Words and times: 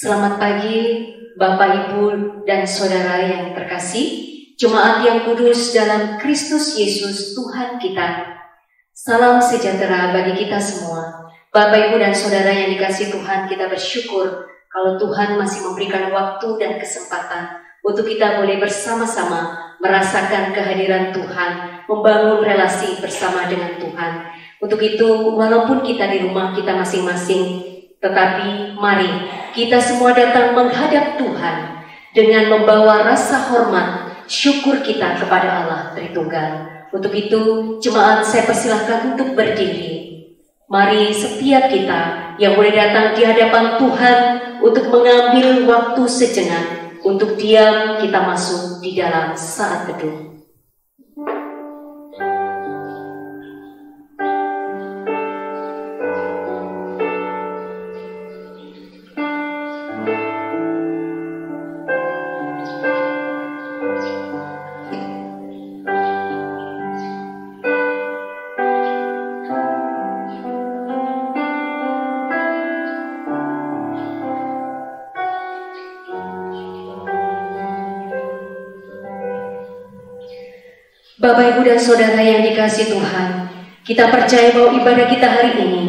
Selamat 0.00 0.40
pagi 0.40 1.12
Bapak 1.36 1.92
Ibu 1.92 2.04
dan 2.48 2.64
Saudara 2.64 3.20
yang 3.20 3.52
terkasih, 3.52 4.32
Jemaat 4.56 5.04
yang 5.04 5.28
kudus 5.28 5.76
dalam 5.76 6.16
Kristus 6.16 6.72
Yesus 6.72 7.36
Tuhan 7.36 7.76
kita. 7.76 8.24
Salam 8.96 9.44
sejahtera 9.44 10.08
bagi 10.16 10.40
kita 10.40 10.56
semua. 10.56 11.28
Bapak 11.52 11.92
Ibu 11.92 12.00
dan 12.00 12.16
Saudara 12.16 12.48
yang 12.48 12.72
dikasih 12.72 13.12
Tuhan, 13.12 13.44
kita 13.44 13.68
bersyukur 13.68 14.48
kalau 14.72 14.96
Tuhan 14.96 15.36
masih 15.36 15.68
memberikan 15.68 16.08
waktu 16.08 16.48
dan 16.56 16.80
kesempatan 16.80 17.60
untuk 17.84 18.08
kita 18.08 18.40
boleh 18.40 18.56
bersama-sama 18.56 19.52
merasakan 19.84 20.56
kehadiran 20.56 21.12
Tuhan, 21.12 21.84
membangun 21.84 22.40
relasi 22.40 23.04
bersama 23.04 23.44
dengan 23.52 23.76
Tuhan. 23.76 24.32
Untuk 24.64 24.80
itu, 24.80 25.36
walaupun 25.36 25.84
kita 25.84 26.08
di 26.08 26.24
rumah 26.24 26.56
kita 26.56 26.72
masing-masing, 26.72 27.69
tetapi 28.00 28.80
mari 28.80 29.28
kita 29.52 29.76
semua 29.76 30.16
datang 30.16 30.56
menghadap 30.56 31.20
Tuhan 31.20 31.84
dengan 32.16 32.48
membawa 32.50 33.06
rasa 33.06 33.52
hormat, 33.52 34.24
syukur 34.26 34.80
kita 34.80 35.20
kepada 35.20 35.62
Allah 35.62 35.80
Tritunggal. 35.94 36.80
Untuk 36.90 37.14
itu, 37.14 37.76
jemaat 37.78 38.26
saya 38.26 38.48
persilahkan 38.48 39.14
untuk 39.14 39.38
berdiri. 39.38 40.26
Mari 40.66 41.14
setiap 41.14 41.70
kita 41.70 42.34
yang 42.38 42.58
boleh 42.58 42.74
datang 42.74 43.14
di 43.14 43.22
hadapan 43.22 43.78
Tuhan 43.78 44.18
untuk 44.62 44.90
mengambil 44.90 45.66
waktu 45.66 46.02
sejenak 46.06 46.66
untuk 47.02 47.34
diam 47.38 47.98
kita 47.98 48.22
masuk 48.22 48.78
di 48.82 48.96
dalam 48.98 49.34
saat 49.34 49.86
teduh. 49.86 50.29
Bapak, 81.20 81.52
Ibu, 81.52 81.68
dan 81.68 81.76
Saudara 81.76 82.16
yang 82.24 82.40
dikasih 82.48 82.96
Tuhan, 82.96 83.52
kita 83.84 84.08
percaya 84.08 84.56
bahwa 84.56 84.72
ibadah 84.80 85.04
kita 85.04 85.28
hari 85.28 85.52
ini 85.60 85.84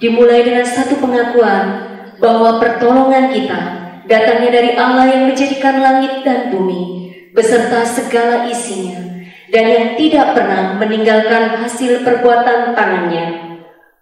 dimulai 0.00 0.40
dengan 0.40 0.64
satu 0.64 0.96
pengakuan 0.96 1.84
bahwa 2.16 2.56
pertolongan 2.56 3.28
kita 3.28 3.60
datangnya 4.08 4.48
dari 4.48 4.72
Allah 4.80 5.04
yang 5.12 5.22
menjadikan 5.28 5.84
langit 5.84 6.24
dan 6.24 6.48
bumi 6.48 7.12
beserta 7.36 7.84
segala 7.84 8.48
isinya 8.48 9.20
dan 9.52 9.64
yang 9.68 9.86
tidak 10.00 10.32
pernah 10.32 10.80
meninggalkan 10.80 11.60
hasil 11.60 12.00
perbuatan 12.00 12.72
tangannya. 12.72 13.26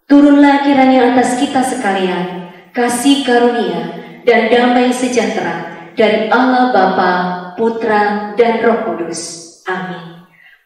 Turunlah 0.07 0.63
kiranya 0.63 1.11
atas 1.11 1.43
kita 1.43 1.59
sekalian 1.59 2.55
kasih 2.71 3.27
karunia 3.27 3.99
dan 4.23 4.47
damai 4.47 4.95
sejahtera 4.95 5.91
dari 5.99 6.31
Allah 6.31 6.71
Bapa, 6.71 7.11
Putra, 7.59 8.31
dan 8.39 8.63
Roh 8.63 8.87
Kudus. 8.87 9.19
Amin. 9.67 10.08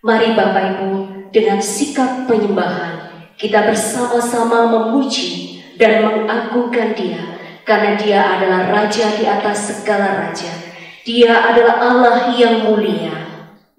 Mari 0.03 0.35
Bapak 0.35 0.63
Ibu 0.75 0.91
dengan 1.31 1.63
sikap 1.63 2.27
penyembahan 2.27 3.23
kita 3.39 3.63
bersama-sama 3.63 4.67
memuji 4.67 5.63
dan 5.79 6.03
mengagungkan 6.03 6.91
Dia 6.91 7.23
karena 7.63 7.95
Dia 7.95 8.19
adalah 8.35 8.67
Raja 8.67 9.15
di 9.15 9.23
atas 9.23 9.79
segala 9.79 10.27
raja. 10.27 10.51
Dia 11.07 11.47
adalah 11.47 11.79
Allah 11.79 12.35
yang 12.35 12.67
mulia. 12.67 13.15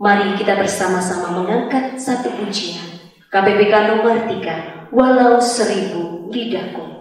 Mari 0.01 0.33
kita 0.41 0.57
bersama-sama 0.57 1.45
mengangkat 1.45 2.01
satu 2.01 2.33
pujian. 2.41 3.05
KPPK 3.29 3.93
nomor 3.93 4.25
3, 4.25 4.97
walau 4.97 5.37
seribu 5.45 6.33
lidahku. 6.33 6.94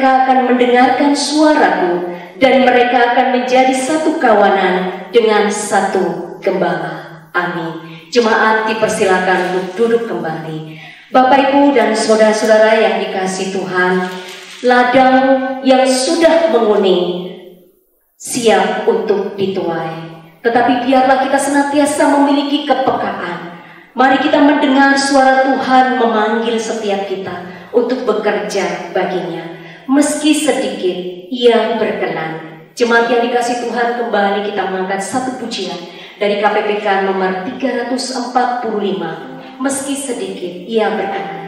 Mereka 0.00 0.24
akan 0.24 0.38
mendengarkan 0.48 1.12
suaraku 1.12 2.08
dan 2.40 2.64
mereka 2.64 3.12
akan 3.12 3.36
menjadi 3.36 3.76
satu 3.76 4.16
kawanan 4.16 5.04
dengan 5.12 5.52
satu 5.52 6.40
gembala. 6.40 7.28
Amin. 7.36 8.08
Jemaat 8.08 8.64
dipersilakan 8.72 9.60
untuk 9.60 9.76
duduk 9.76 10.08
kembali. 10.08 10.80
Bapak 11.12 11.52
Ibu 11.52 11.76
dan 11.76 11.92
saudara-saudara 11.92 12.80
yang 12.80 12.96
dikasih 13.04 13.52
Tuhan, 13.52 14.08
ladang 14.64 15.16
yang 15.68 15.84
sudah 15.84 16.48
menguning 16.48 17.36
siap 18.16 18.88
untuk 18.88 19.36
dituai. 19.36 20.16
Tetapi 20.40 20.88
biarlah 20.88 21.28
kita 21.28 21.36
senantiasa 21.36 22.08
memiliki 22.08 22.64
kepekaan. 22.64 23.60
Mari 23.92 24.16
kita 24.24 24.40
mendengar 24.40 24.96
suara 24.96 25.44
Tuhan 25.44 26.00
memanggil 26.00 26.56
setiap 26.56 27.04
kita 27.04 27.68
untuk 27.76 28.08
bekerja 28.08 28.96
baginya. 28.96 29.59
Meski 29.90 30.38
sedikit, 30.38 31.26
ia 31.34 31.74
berkenan. 31.74 32.62
Jemaat 32.78 33.10
yang 33.10 33.26
dikasih 33.26 33.66
Tuhan 33.66 33.98
kembali 33.98 34.46
kita 34.46 34.70
mengangkat 34.70 35.02
satu 35.02 35.42
pujian 35.42 35.74
dari 36.14 36.38
KPPK 36.38 37.10
nomor 37.10 37.42
345. 37.42 38.70
Meski 39.58 39.98
sedikit, 39.98 40.54
ia 40.70 40.94
berkenan. 40.94 41.39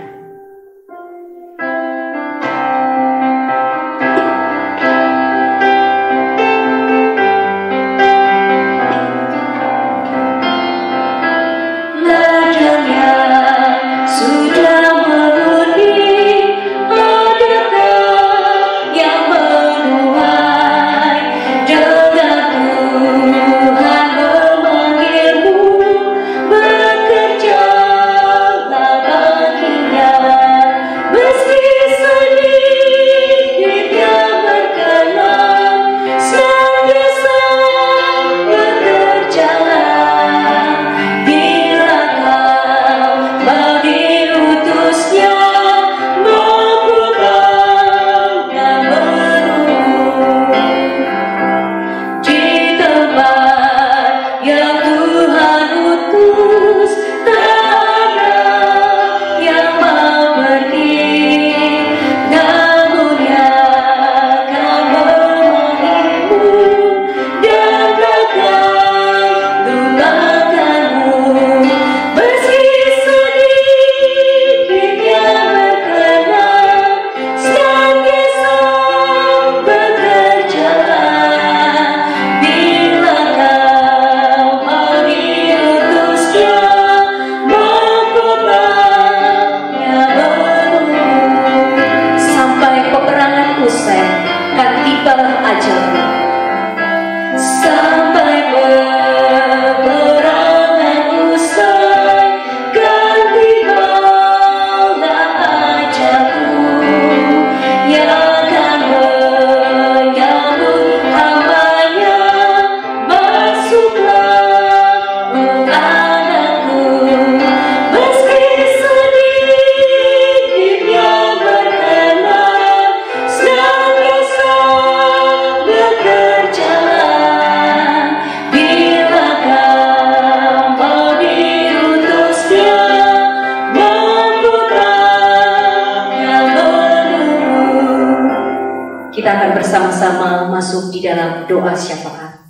Doa 141.48 141.72
syafaat. 141.74 142.42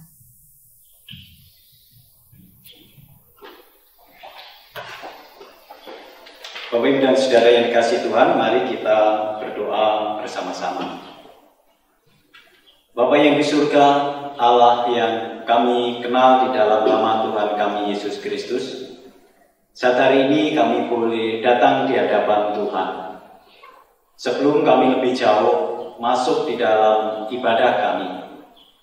Bapak 6.72 7.04
dan 7.04 7.12
Saudara 7.12 7.52
yang 7.52 7.68
dikasih 7.68 8.00
Tuhan, 8.08 8.40
mari 8.40 8.64
kita 8.64 8.98
berdoa 9.44 10.16
bersama-sama. 10.24 11.04
Bapak 12.96 13.18
yang 13.20 13.36
di 13.36 13.44
surga, 13.44 13.86
Allah 14.40 14.88
yang 14.88 15.44
kami 15.44 16.00
kenal 16.00 16.48
di 16.48 16.56
dalam 16.56 16.88
nama 16.88 17.28
Tuhan 17.28 17.60
kami 17.60 17.92
Yesus 17.92 18.24
Kristus, 18.24 18.88
saat 19.76 20.00
hari 20.00 20.32
ini 20.32 20.56
kami 20.56 20.88
boleh 20.88 21.44
datang 21.44 21.84
di 21.84 21.92
hadapan 21.92 22.56
Tuhan. 22.56 22.90
Sebelum 24.16 24.64
kami 24.64 24.96
lebih 24.96 25.12
jauh 25.12 25.92
masuk 26.00 26.48
di 26.48 26.56
dalam 26.56 27.28
ibadah 27.28 27.72
kami, 27.84 28.08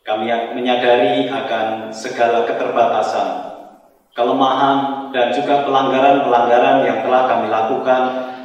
kami 0.10 0.34
menyadari 0.58 1.30
akan 1.30 1.94
segala 1.94 2.50
keterbatasan 2.50 3.50
kelemahan, 4.20 5.10
dan 5.16 5.32
juga 5.32 5.64
pelanggaran-pelanggaran 5.64 6.84
yang 6.84 7.00
telah 7.08 7.24
kami 7.30 7.48
lakukan 7.48 8.02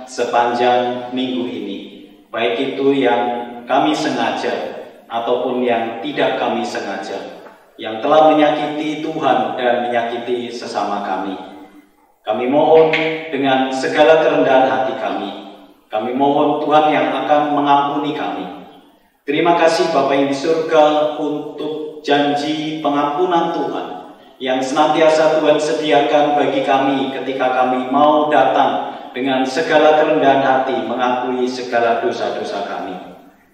sepanjang 0.06 1.10
minggu 1.10 1.44
ini. 1.50 1.78
Baik 2.30 2.74
itu 2.74 2.94
yang 2.94 3.22
kami 3.66 3.90
sengaja 3.90 4.52
ataupun 5.10 5.66
yang 5.66 5.98
tidak 5.98 6.38
kami 6.38 6.62
sengaja, 6.62 7.42
yang 7.74 7.98
telah 7.98 8.30
menyakiti 8.30 9.02
Tuhan 9.02 9.58
dan 9.58 9.88
menyakiti 9.88 10.46
sesama 10.52 11.02
kami. 11.02 11.34
Kami 12.22 12.44
mohon 12.48 12.94
dengan 13.34 13.68
segala 13.74 14.22
kerendahan 14.22 14.70
hati 14.70 14.94
kami, 14.96 15.30
kami 15.92 16.14
mohon 16.16 16.62
Tuhan 16.62 16.86
yang 16.88 17.08
akan 17.24 17.52
mengampuni 17.52 18.16
kami. 18.16 18.43
Terima 19.24 19.56
kasih 19.56 19.88
Bapak 19.88 20.20
yang 20.20 20.28
di 20.28 20.36
surga 20.36 21.16
untuk 21.16 22.04
janji 22.04 22.84
pengampunan 22.84 23.56
Tuhan 23.56 23.86
yang 24.36 24.60
senantiasa 24.60 25.40
Tuhan 25.40 25.56
sediakan 25.56 26.36
bagi 26.36 26.60
kami 26.60 27.08
ketika 27.08 27.56
kami 27.56 27.88
mau 27.88 28.28
datang 28.28 28.92
dengan 29.16 29.40
segala 29.40 29.96
kerendahan 29.96 30.44
hati 30.44 30.76
mengakui 30.84 31.48
segala 31.48 32.04
dosa-dosa 32.04 32.68
kami. 32.68 33.00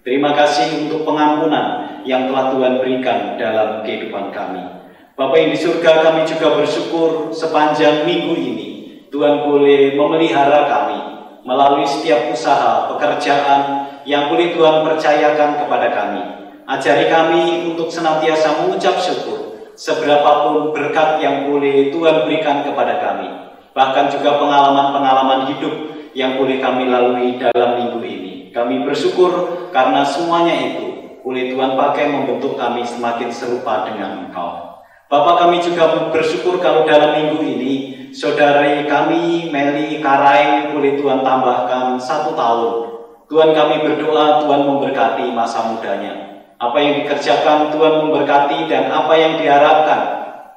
Terima 0.03 0.35
kasih 0.35 0.91
untuk 0.91 1.07
pengampunan 1.07 2.03
yang 2.03 2.27
telah 2.27 2.51
Tuhan 2.51 2.83
berikan 2.83 3.39
dalam 3.39 3.79
kehidupan 3.87 4.27
kami. 4.35 4.67
Bapak 5.15 5.39
yang 5.39 5.55
di 5.55 5.59
surga 5.63 6.03
kami 6.03 6.27
juga 6.27 6.59
bersyukur 6.59 7.31
sepanjang 7.31 8.03
minggu 8.03 8.35
ini 8.35 8.69
Tuhan 9.07 9.47
boleh 9.47 9.95
memelihara 9.95 10.67
kami 10.67 10.99
melalui 11.47 11.87
setiap 11.87 12.27
usaha, 12.27 12.91
pekerjaan 12.91 13.80
yang 14.05 14.31
boleh 14.31 14.53
Tuhan 14.53 14.85
percayakan 14.85 15.61
kepada 15.61 15.87
kami. 15.93 16.23
Ajari 16.65 17.11
kami 17.11 17.73
untuk 17.73 17.91
senantiasa 17.91 18.63
mengucap 18.63 18.95
syukur 19.01 19.51
seberapapun 19.75 20.71
berkat 20.71 21.19
yang 21.19 21.49
boleh 21.49 21.89
Tuhan 21.89 22.29
berikan 22.29 22.61
kepada 22.61 23.01
kami. 23.01 23.27
Bahkan 23.71 24.05
juga 24.11 24.37
pengalaman-pengalaman 24.37 25.51
hidup 25.55 25.73
yang 26.11 26.35
boleh 26.35 26.59
kami 26.59 26.91
lalui 26.91 27.39
dalam 27.39 27.79
minggu 27.79 27.99
ini. 28.03 28.33
Kami 28.51 28.83
bersyukur 28.83 29.67
karena 29.71 30.03
semuanya 30.03 30.53
itu 30.53 31.17
boleh 31.23 31.55
Tuhan 31.55 31.79
pakai 31.79 32.11
membentuk 32.11 32.59
kami 32.59 32.83
semakin 32.83 33.31
serupa 33.31 33.87
dengan 33.87 34.27
Engkau. 34.27 34.71
Bapak 35.07 35.47
kami 35.47 35.59
juga 35.59 36.07
bersyukur 36.11 36.59
kalau 36.63 36.87
dalam 36.87 37.15
minggu 37.15 37.39
ini 37.43 37.73
saudari 38.15 38.87
kami 38.87 39.51
Meli 39.51 39.99
Karai 39.99 40.71
boleh 40.71 40.99
Tuhan 40.99 41.19
tambahkan 41.23 41.99
satu 41.99 42.31
tahun. 42.35 43.00
Tuhan 43.31 43.55
kami 43.55 43.79
berdoa 43.79 44.43
Tuhan 44.43 44.67
memberkati 44.67 45.31
masa 45.31 45.71
mudanya. 45.71 46.43
Apa 46.59 46.75
yang 46.83 46.99
dikerjakan 46.99 47.71
Tuhan 47.71 48.03
memberkati 48.03 48.67
dan 48.67 48.91
apa 48.91 49.15
yang 49.15 49.39
diharapkan 49.39 50.01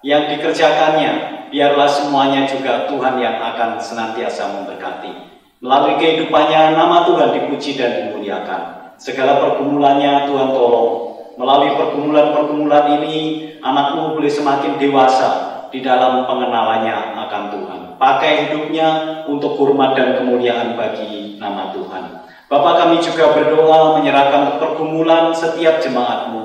yang 0.02 0.26
dikerjakannya 0.26 1.46
biarlah 1.54 1.86
semuanya 1.86 2.42
juga 2.50 2.90
Tuhan 2.90 3.14
yang 3.22 3.38
akan 3.38 3.78
senantiasa 3.78 4.58
memberkati. 4.58 5.38
Melalui 5.62 6.02
kehidupannya 6.02 6.74
nama 6.74 7.06
Tuhan 7.06 7.30
dipuji 7.38 7.78
dan 7.78 8.10
dimuliakan. 8.10 8.90
Segala 8.98 9.38
pergumulannya 9.38 10.26
Tuhan 10.26 10.50
tolong. 10.50 11.14
Melalui 11.38 11.78
pergumulan-pergumulan 11.78 12.98
ini 12.98 13.14
anakmu 13.62 14.18
boleh 14.18 14.28
semakin 14.28 14.82
dewasa 14.82 15.30
di 15.70 15.78
dalam 15.78 16.26
pengenalannya 16.26 17.22
akan 17.22 17.42
Tuhan. 17.54 17.80
Pakai 18.02 18.50
hidupnya 18.50 19.22
untuk 19.30 19.54
hormat 19.62 19.94
dan 19.94 20.18
kemuliaan 20.18 20.74
bagi 20.74 21.38
nama 21.38 21.70
Tuhan. 21.70 22.23
Bapak 22.44 22.74
kami 22.76 23.00
juga 23.00 23.32
berdoa 23.32 23.96
menyerahkan 23.96 24.60
pergumulan 24.60 25.32
setiap 25.32 25.80
jemaatmu. 25.80 26.44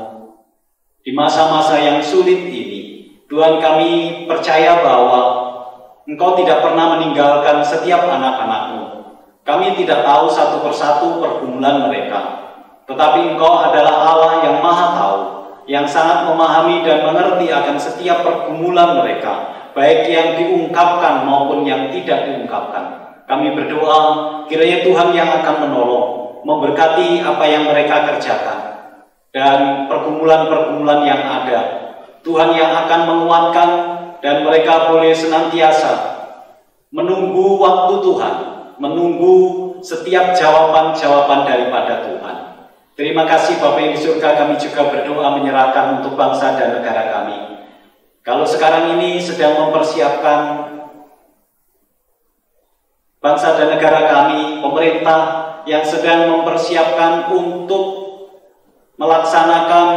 Di 1.04 1.12
masa-masa 1.12 1.76
yang 1.76 2.00
sulit 2.00 2.48
ini, 2.48 2.80
Tuhan 3.28 3.60
kami 3.60 4.24
percaya 4.24 4.80
bahwa 4.80 5.52
Engkau 6.08 6.40
tidak 6.40 6.64
pernah 6.64 6.98
meninggalkan 6.98 7.62
setiap 7.62 8.08
anak-anakmu. 8.08 8.84
Kami 9.44 9.76
tidak 9.76 10.08
tahu 10.08 10.26
satu 10.32 10.64
persatu 10.64 11.20
pergumulan 11.20 11.86
mereka, 11.86 12.20
tetapi 12.88 13.36
Engkau 13.36 13.60
adalah 13.60 14.08
Allah 14.08 14.34
yang 14.42 14.58
maha 14.64 14.88
tahu, 14.96 15.20
yang 15.68 15.86
sangat 15.86 16.26
memahami 16.32 16.82
dan 16.82 17.06
mengerti 17.06 17.52
akan 17.52 17.78
setiap 17.78 18.24
pergumulan 18.24 19.04
mereka, 19.04 19.68
baik 19.76 20.08
yang 20.08 20.40
diungkapkan 20.40 21.28
maupun 21.28 21.68
yang 21.68 21.92
tidak 21.92 22.26
diungkapkan. 22.26 23.09
Kami 23.30 23.54
berdoa 23.54 24.00
kiranya 24.50 24.82
Tuhan 24.82 25.14
yang 25.14 25.30
akan 25.30 25.56
menolong, 25.70 26.08
memberkati 26.42 27.22
apa 27.22 27.46
yang 27.46 27.70
mereka 27.70 28.10
kerjakan 28.10 28.60
dan 29.30 29.86
pergumulan-pergumulan 29.86 31.06
yang 31.06 31.22
ada. 31.22 31.62
Tuhan 32.26 32.58
yang 32.58 32.74
akan 32.74 33.02
menguatkan 33.06 33.70
dan 34.18 34.42
mereka 34.42 34.90
boleh 34.90 35.14
senantiasa 35.14 36.18
menunggu 36.90 37.62
waktu 37.62 38.02
Tuhan, 38.02 38.36
menunggu 38.82 39.36
setiap 39.86 40.34
jawaban-jawaban 40.34 41.46
daripada 41.46 42.10
Tuhan. 42.10 42.38
Terima 42.98 43.24
kasih 43.30 43.62
Bapak 43.62 43.80
yang 43.80 43.94
di 43.96 44.02
surga 44.02 44.44
kami 44.44 44.60
juga 44.60 44.90
berdoa 44.90 45.40
menyerahkan 45.40 46.02
untuk 46.02 46.18
bangsa 46.18 46.58
dan 46.58 46.82
negara 46.82 47.14
kami. 47.14 47.62
Kalau 48.26 48.44
sekarang 48.44 49.00
ini 49.00 49.22
sedang 49.22 49.56
mempersiapkan 49.56 50.40
bangsa 53.20 53.60
dan 53.60 53.76
negara 53.76 54.08
kami, 54.08 54.64
pemerintah 54.64 55.22
yang 55.68 55.84
sedang 55.84 56.32
mempersiapkan 56.32 57.28
untuk 57.32 57.86
melaksanakan 58.96 59.88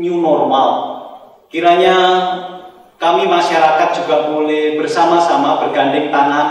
new 0.00 0.20
normal. 0.20 0.68
Kiranya 1.52 1.96
kami 2.96 3.28
masyarakat 3.28 3.88
juga 4.02 4.32
boleh 4.32 4.80
bersama-sama 4.80 5.60
bergandeng 5.60 6.08
tangan 6.08 6.48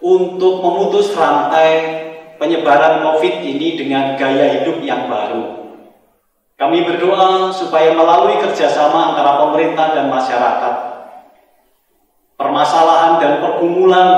untuk 0.00 0.60
memutus 0.60 1.12
rantai 1.16 2.00
penyebaran 2.36 3.04
COVID 3.04 3.34
ini 3.44 3.76
dengan 3.80 4.16
gaya 4.16 4.60
hidup 4.60 4.80
yang 4.84 5.08
baru. 5.08 5.60
Kami 6.60 6.84
berdoa 6.84 7.48
supaya 7.48 7.96
melalui 7.96 8.36
kerjasama 8.36 9.12
antara 9.16 9.40
pemerintah 9.40 9.96
dan 9.96 10.12
masyarakat, 10.12 10.74
permasalahan 12.36 13.16
dan 13.16 13.32
pergumulan 13.40 14.08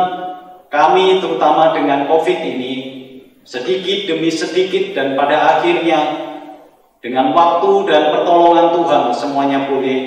kami 0.72 1.20
terutama 1.20 1.76
dengan 1.76 2.08
COVID 2.08 2.38
ini 2.40 2.74
sedikit 3.44 4.08
demi 4.08 4.32
sedikit 4.32 4.96
dan 4.96 5.12
pada 5.12 5.60
akhirnya 5.60 6.00
dengan 7.04 7.36
waktu 7.36 7.92
dan 7.92 8.08
pertolongan 8.08 8.72
Tuhan 8.72 9.02
semuanya 9.12 9.68
boleh 9.68 10.00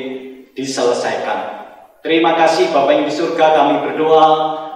diselesaikan. 0.58 1.70
Terima 2.02 2.34
kasih 2.34 2.74
Bapak 2.74 3.06
di 3.06 3.14
surga 3.14 3.46
kami 3.62 3.86
berdoa 3.86 4.28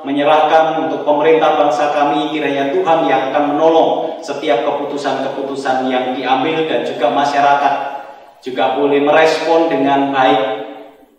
menyerahkan 0.05 0.85
untuk 0.85 1.01
pemerintah 1.03 1.57
bangsa 1.57 1.89
kami 1.89 2.37
kiranya 2.37 2.69
Tuhan 2.69 3.09
yang 3.09 3.33
akan 3.33 3.57
menolong 3.57 4.21
setiap 4.21 4.61
keputusan-keputusan 4.61 5.89
yang 5.89 6.13
diambil 6.13 6.69
dan 6.69 6.85
juga 6.85 7.09
masyarakat 7.09 7.73
juga 8.45 8.77
boleh 8.77 9.01
merespon 9.03 9.67
dengan 9.67 10.13
baik 10.13 10.41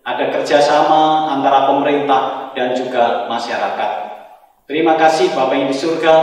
ada 0.07 0.25
kerjasama 0.33 1.29
antara 1.37 1.69
pemerintah 1.69 2.55
dan 2.57 2.73
juga 2.73 3.29
masyarakat. 3.29 4.10
Terima 4.71 4.95
kasih 4.95 5.35
Bapak 5.35 5.59
yang 5.59 5.67
di 5.67 5.75
surga, 5.75 6.15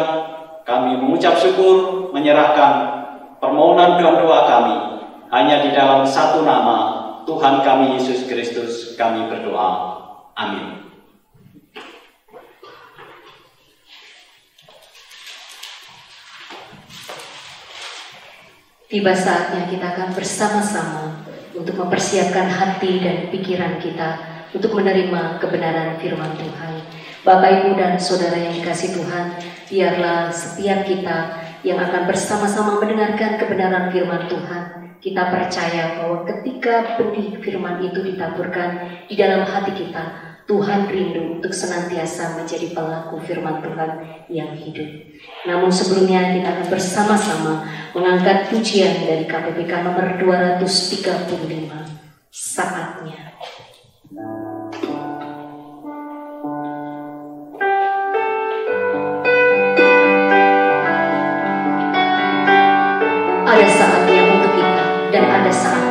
kami 0.63 0.96
mengucap 0.96 1.36
syukur, 1.36 2.08
menyerahkan 2.16 2.72
permohonan 3.44 4.00
dan 4.00 4.24
doa 4.24 4.48
kami 4.48 4.77
hanya 5.36 5.68
di 5.68 5.75
dalam 5.75 6.08
satu 6.08 6.48
nama 6.48 6.77
Tuhan 7.27 7.60
kami 7.60 8.00
Yesus 8.00 8.24
Kristus 8.24 8.96
kami 8.96 9.27
berdoa. 9.27 10.00
Amin. 10.39 10.80
Tiba 18.88 19.12
saatnya 19.12 19.68
kita 19.68 19.92
akan 19.92 20.16
bersama-sama 20.16 21.20
untuk 21.51 21.75
mempersiapkan 21.75 22.48
hati 22.48 23.04
dan 23.04 23.27
pikiran 23.27 23.75
kita 23.84 24.39
untuk 24.56 24.72
menerima 24.72 25.36
kebenaran 25.44 26.00
firman 26.00 26.32
Tuhan. 26.39 26.97
Bapak, 27.27 27.60
Ibu, 27.60 27.75
dan 27.75 28.00
Saudara 28.00 28.39
yang 28.39 28.55
dikasih 28.55 28.96
Tuhan, 28.96 29.36
biarlah 29.67 30.31
setiap 30.31 30.88
kita 30.88 31.36
yang 31.60 31.75
akan 31.75 32.07
bersama-sama 32.07 32.79
mendengarkan 32.79 33.36
kebenaran 33.36 33.91
firman 33.91 34.31
Tuhan, 34.31 34.96
kita 35.03 35.27
percaya 35.27 36.00
bahwa 36.00 36.24
ketika 36.24 36.96
benih 36.96 37.36
firman 37.43 37.84
itu 37.84 38.00
ditaburkan 38.00 38.79
di 39.12 39.19
dalam 39.19 39.43
hati 39.43 39.75
kita, 39.75 40.03
Tuhan 40.48 40.88
rindu 40.88 41.36
untuk 41.36 41.51
senantiasa 41.51 42.39
menjadi 42.39 42.72
pelaku 42.72 43.19
firman 43.19 43.60
Tuhan 43.60 43.91
yang 44.31 44.55
hidup. 44.55 44.88
Namun 45.43 45.67
sebelumnya 45.67 46.31
kita 46.31 46.48
akan 46.48 46.67
bersama-sama 46.72 47.67
mengangkat 47.91 48.48
pujian 48.55 49.03
dari 49.03 49.27
KPPK 49.27 49.84
nomor 49.84 50.15
235. 50.15 51.91
Saatnya. 52.31 53.36
Dan 65.48 65.87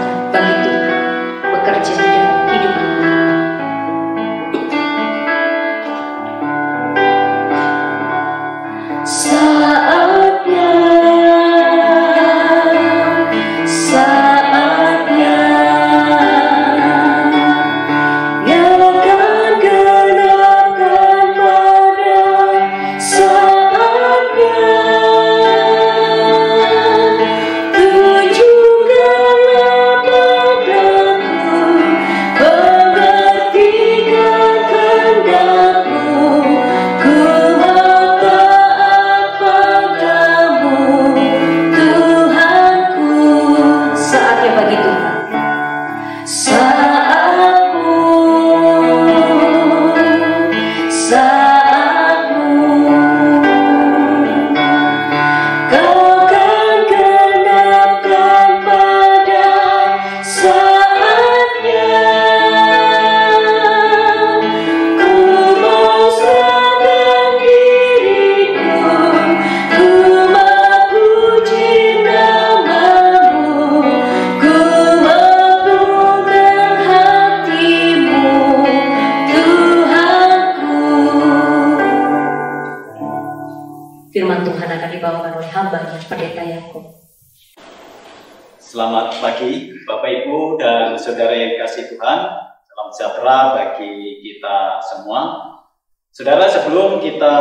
Saudara 96.17 96.49
sebelum 96.49 96.97
kita 96.97 97.37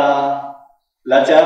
belajar 1.00 1.44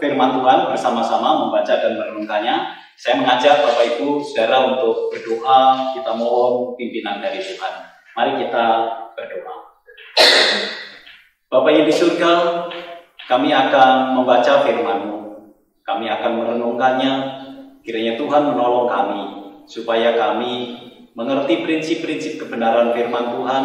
firman 0.00 0.40
Tuhan 0.40 0.72
bersama-sama 0.72 1.44
membaca 1.44 1.76
dan 1.76 1.92
merenungkannya, 1.92 2.72
saya 2.96 3.20
mengajak 3.20 3.60
Bapak 3.60 3.84
Ibu 3.84 4.24
Saudara 4.24 4.64
untuk 4.64 5.12
berdoa, 5.12 5.92
kita 5.92 6.08
mohon 6.16 6.72
pimpinan 6.80 7.20
dari 7.20 7.36
Tuhan. 7.36 7.84
Mari 8.16 8.32
kita 8.40 8.64
berdoa. 9.12 9.56
Bapak 11.52 11.68
yang 11.68 11.84
di 11.84 11.92
surga, 11.92 12.32
kami 13.28 13.52
akan 13.52 14.16
membaca 14.16 14.64
firman-Mu. 14.64 15.16
Kami 15.84 16.08
akan 16.08 16.32
merenungkannya. 16.32 17.12
Kiranya 17.84 18.16
Tuhan 18.16 18.56
menolong 18.56 18.88
kami 18.88 19.22
supaya 19.68 20.16
kami 20.16 20.80
mengerti 21.12 21.60
prinsip-prinsip 21.60 22.40
kebenaran 22.40 22.96
firman 22.96 23.36
Tuhan 23.36 23.64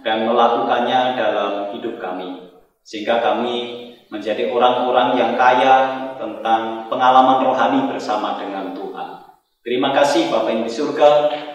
dan 0.00 0.24
melakukannya 0.24 1.00
dalam 1.12 1.52
hidup 1.76 2.00
kami. 2.00 2.43
Sehingga 2.84 3.24
kami 3.24 3.88
menjadi 4.12 4.52
orang-orang 4.52 5.16
yang 5.16 5.32
kaya 5.34 5.74
tentang 6.20 6.86
pengalaman 6.92 7.42
rohani 7.48 7.80
bersama 7.88 8.36
dengan 8.36 8.76
Tuhan. 8.76 9.24
Terima 9.64 9.96
kasih 9.96 10.28
Bapak 10.28 10.52
yang 10.52 10.64
di 10.68 10.72
surga. 10.72 11.10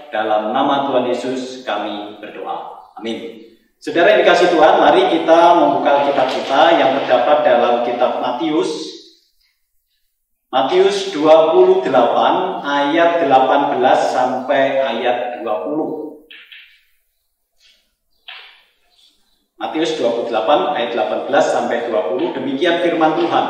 Dalam 0.10 0.50
nama 0.50 0.90
Tuhan 0.90 1.06
Yesus 1.06 1.62
kami 1.62 2.18
berdoa. 2.18 2.90
Amin. 2.98 3.46
Saudara 3.78 4.12
yang 4.12 4.26
dikasih 4.26 4.50
Tuhan, 4.52 4.82
mari 4.82 5.08
kita 5.08 5.56
membuka 5.56 6.10
kitab 6.10 6.28
kita 6.28 6.62
yang 6.76 7.00
terdapat 7.00 7.38
dalam 7.46 7.86
kitab 7.86 8.18
Matius. 8.20 8.90
Matius 10.50 11.14
28 11.14 11.86
ayat 12.66 13.12
18 13.22 13.78
sampai 14.10 14.82
ayat 14.82 15.46
20. 15.46 16.09
Matius 19.60 20.00
28 20.00 20.32
ayat 20.72 20.96
18 20.96 21.28
sampai 21.44 21.92
20 21.92 22.32
demikian 22.32 22.80
firman 22.80 23.20
Tuhan. 23.20 23.46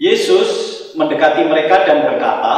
Yesus 0.00 0.48
mendekati 0.96 1.44
mereka 1.44 1.84
dan 1.84 2.08
berkata, 2.08 2.56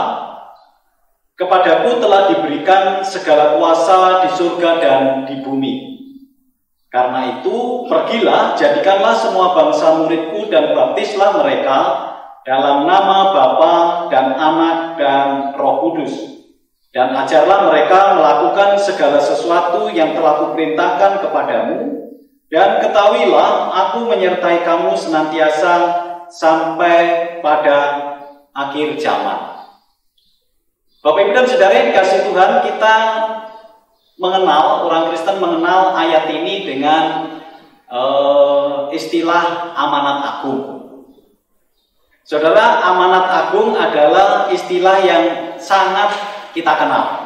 "Kepadaku 1.34 1.98
telah 1.98 2.30
diberikan 2.30 3.02
segala 3.02 3.58
kuasa 3.58 4.22
di 4.22 4.30
surga 4.38 4.70
dan 4.78 5.02
di 5.26 5.42
bumi. 5.42 5.98
Karena 6.88 7.42
itu, 7.42 7.84
pergilah, 7.90 8.54
jadikanlah 8.54 9.18
semua 9.18 9.58
bangsa 9.58 9.98
muridku 9.98 10.46
dan 10.46 10.78
baptislah 10.78 11.42
mereka 11.42 11.78
dalam 12.46 12.86
nama 12.86 13.34
Bapa 13.34 13.74
dan 14.14 14.38
Anak 14.38 14.94
dan 14.94 15.26
Roh 15.58 15.82
Kudus. 15.82 16.14
Dan 16.94 17.12
ajarlah 17.12 17.68
mereka 17.68 18.14
melakukan 18.14 18.78
segala 18.78 19.20
sesuatu 19.20 19.90
yang 19.92 20.16
telah 20.16 20.40
kuperintahkan 20.40 21.20
kepadamu, 21.20 22.07
dan 22.48 22.80
ketahuilah 22.80 23.76
aku 23.76 24.08
menyertai 24.08 24.64
kamu 24.64 24.96
senantiasa 24.96 25.74
sampai 26.32 26.96
pada 27.44 27.78
akhir 28.56 28.96
zaman. 28.96 29.68
Bapak 31.04 31.20
Ibu 31.24 31.32
dan 31.36 31.46
Saudara 31.46 31.72
yang 31.76 31.88
dikasih 31.94 32.26
Tuhan, 32.26 32.50
kita 32.64 32.94
mengenal, 34.18 34.88
orang 34.88 35.12
Kristen 35.12 35.38
mengenal 35.38 35.94
ayat 35.94 36.26
ini 36.26 36.66
dengan 36.66 37.38
uh, 37.86 38.90
istilah 38.90 39.72
amanat 39.78 40.18
agung. 40.26 40.60
Saudara, 42.26 42.82
amanat 42.82 43.26
agung 43.30 43.72
adalah 43.78 44.50
istilah 44.52 45.00
yang 45.00 45.24
sangat 45.56 46.12
kita 46.52 46.76
kenal. 46.76 47.24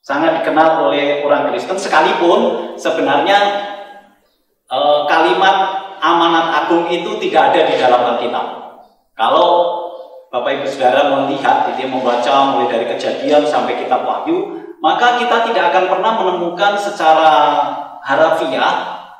Sangat 0.00 0.40
dikenal 0.40 0.88
oleh 0.88 1.20
orang 1.22 1.52
Kristen 1.52 1.76
sekalipun 1.76 2.74
sebenarnya 2.80 3.69
uh, 4.70 5.04
kalimat 5.10 5.56
amanat 6.00 6.64
agung 6.64 6.88
itu 6.88 7.18
tidak 7.20 7.52
ada 7.52 7.60
di 7.68 7.74
dalam 7.76 8.00
Alkitab. 8.16 8.46
Kalau 9.18 9.48
Bapak 10.30 10.62
Ibu 10.62 10.66
Saudara 10.70 11.10
melihat, 11.10 11.68
jadi 11.74 11.90
membaca 11.90 12.54
mulai 12.54 12.70
dari 12.70 12.86
kejadian 12.86 13.42
sampai 13.42 13.82
kitab 13.82 14.06
Wahyu, 14.06 14.62
maka 14.78 15.18
kita 15.18 15.50
tidak 15.50 15.74
akan 15.74 15.84
pernah 15.90 16.12
menemukan 16.22 16.78
secara 16.78 17.32
harafiah 18.00 18.74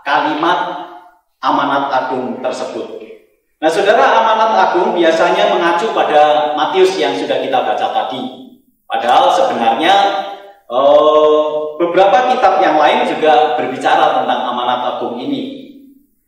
kalimat 0.07 0.89
amanat 1.43 1.91
agung 1.91 2.39
tersebut. 2.39 3.03
Nah, 3.61 3.69
saudara, 3.69 4.25
amanat 4.25 4.57
agung 4.57 4.97
biasanya 4.97 5.53
mengacu 5.53 5.93
pada 5.93 6.55
Matius 6.57 6.97
yang 6.97 7.13
sudah 7.13 7.45
kita 7.45 7.61
baca 7.61 7.87
tadi. 7.93 8.49
Padahal 8.89 9.29
sebenarnya 9.37 9.95
eh, 10.71 11.47
beberapa 11.83 12.31
kitab 12.31 12.63
yang 12.63 12.79
lain 12.79 13.11
juga 13.11 13.59
berbicara 13.59 14.23
tentang 14.23 14.41
amanat 14.55 14.97
agung 14.97 15.19
ini. 15.19 15.71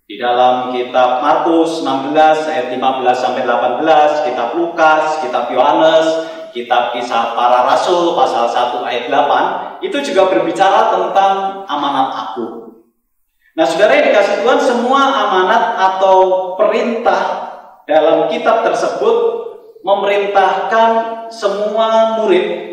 Di 0.02 0.20
dalam 0.20 0.74
kitab 0.74 1.22
Markus 1.22 1.80
16 1.86 2.50
ayat 2.50 2.66
15 2.74 3.16
sampai 3.16 3.48
18, 3.48 4.26
kitab 4.28 4.48
Lukas, 4.58 5.22
kitab 5.24 5.48
Yohanes, 5.48 6.28
kitab 6.52 6.92
kisah 6.92 7.32
para 7.32 7.64
rasul 7.64 8.12
pasal 8.12 8.44
1 8.44 8.84
ayat 8.84 9.08
8 9.08 9.86
itu 9.86 10.12
juga 10.12 10.28
berbicara 10.28 10.92
tentang 10.92 11.64
amanat 11.64 12.08
agung. 12.12 12.84
Nah, 13.52 13.64
saudara 13.68 14.00
yang 14.00 14.12
dikasih 14.12 14.44
Tuhan, 14.44 14.60
semua 14.60 15.12
amanat 15.12 15.76
atau 15.76 16.16
perintah 16.56 17.52
dalam 17.84 18.28
kitab 18.32 18.64
tersebut 18.64 19.16
memerintahkan 19.84 20.90
semua 21.28 22.16
murid 22.16 22.71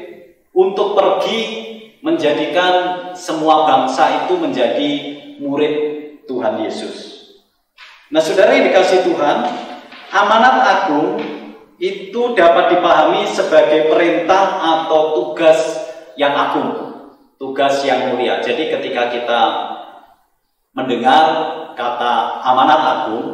untuk 0.59 0.99
pergi 0.99 1.39
menjadikan 2.03 2.71
semua 3.15 3.63
bangsa 3.63 4.27
itu 4.27 4.35
menjadi 4.35 4.91
murid 5.39 5.75
Tuhan 6.27 6.59
Yesus. 6.67 6.95
Nah, 8.11 8.19
saudara 8.19 8.51
yang 8.51 8.67
dikasih 8.67 9.07
Tuhan, 9.07 9.37
amanat 10.11 10.55
agung 10.67 11.15
itu 11.79 12.21
dapat 12.35 12.75
dipahami 12.75 13.23
sebagai 13.23 13.87
perintah 13.87 14.59
atau 14.59 15.15
tugas 15.15 15.59
yang 16.19 16.35
agung, 16.35 16.69
tugas 17.39 17.79
yang 17.87 18.11
mulia. 18.11 18.43
Jadi, 18.43 18.67
ketika 18.67 19.15
kita 19.15 19.41
mendengar 20.75 21.25
kata 21.79 22.43
amanat 22.43 22.81
agung, 22.83 23.27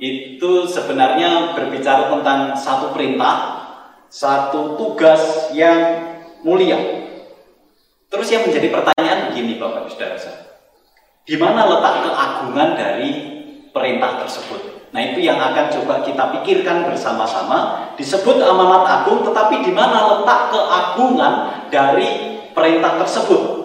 itu 0.00 0.64
sebenarnya 0.64 1.52
berbicara 1.52 2.08
tentang 2.08 2.56
satu 2.56 2.96
perintah, 2.96 3.36
satu 4.08 4.80
tugas 4.80 5.52
yang 5.52 6.09
mulia. 6.46 6.78
Terus 8.10 8.28
yang 8.30 8.42
menjadi 8.48 8.68
pertanyaan 8.74 9.30
begini 9.30 9.62
Bapak 9.62 9.86
Saudara 9.86 10.18
Di 11.22 11.38
mana 11.38 11.62
letak 11.70 11.94
keagungan 12.02 12.70
dari 12.74 13.10
perintah 13.70 14.18
tersebut? 14.26 14.90
Nah 14.90 15.00
itu 15.06 15.22
yang 15.22 15.38
akan 15.38 15.70
coba 15.70 16.02
kita 16.02 16.34
pikirkan 16.34 16.90
bersama-sama. 16.90 17.94
Disebut 17.94 18.42
amanat 18.42 18.82
agung, 18.82 19.22
tetapi 19.22 19.62
di 19.62 19.70
mana 19.70 20.18
letak 20.18 20.50
keagungan 20.50 21.34
dari 21.70 22.42
perintah 22.50 22.98
tersebut? 22.98 23.60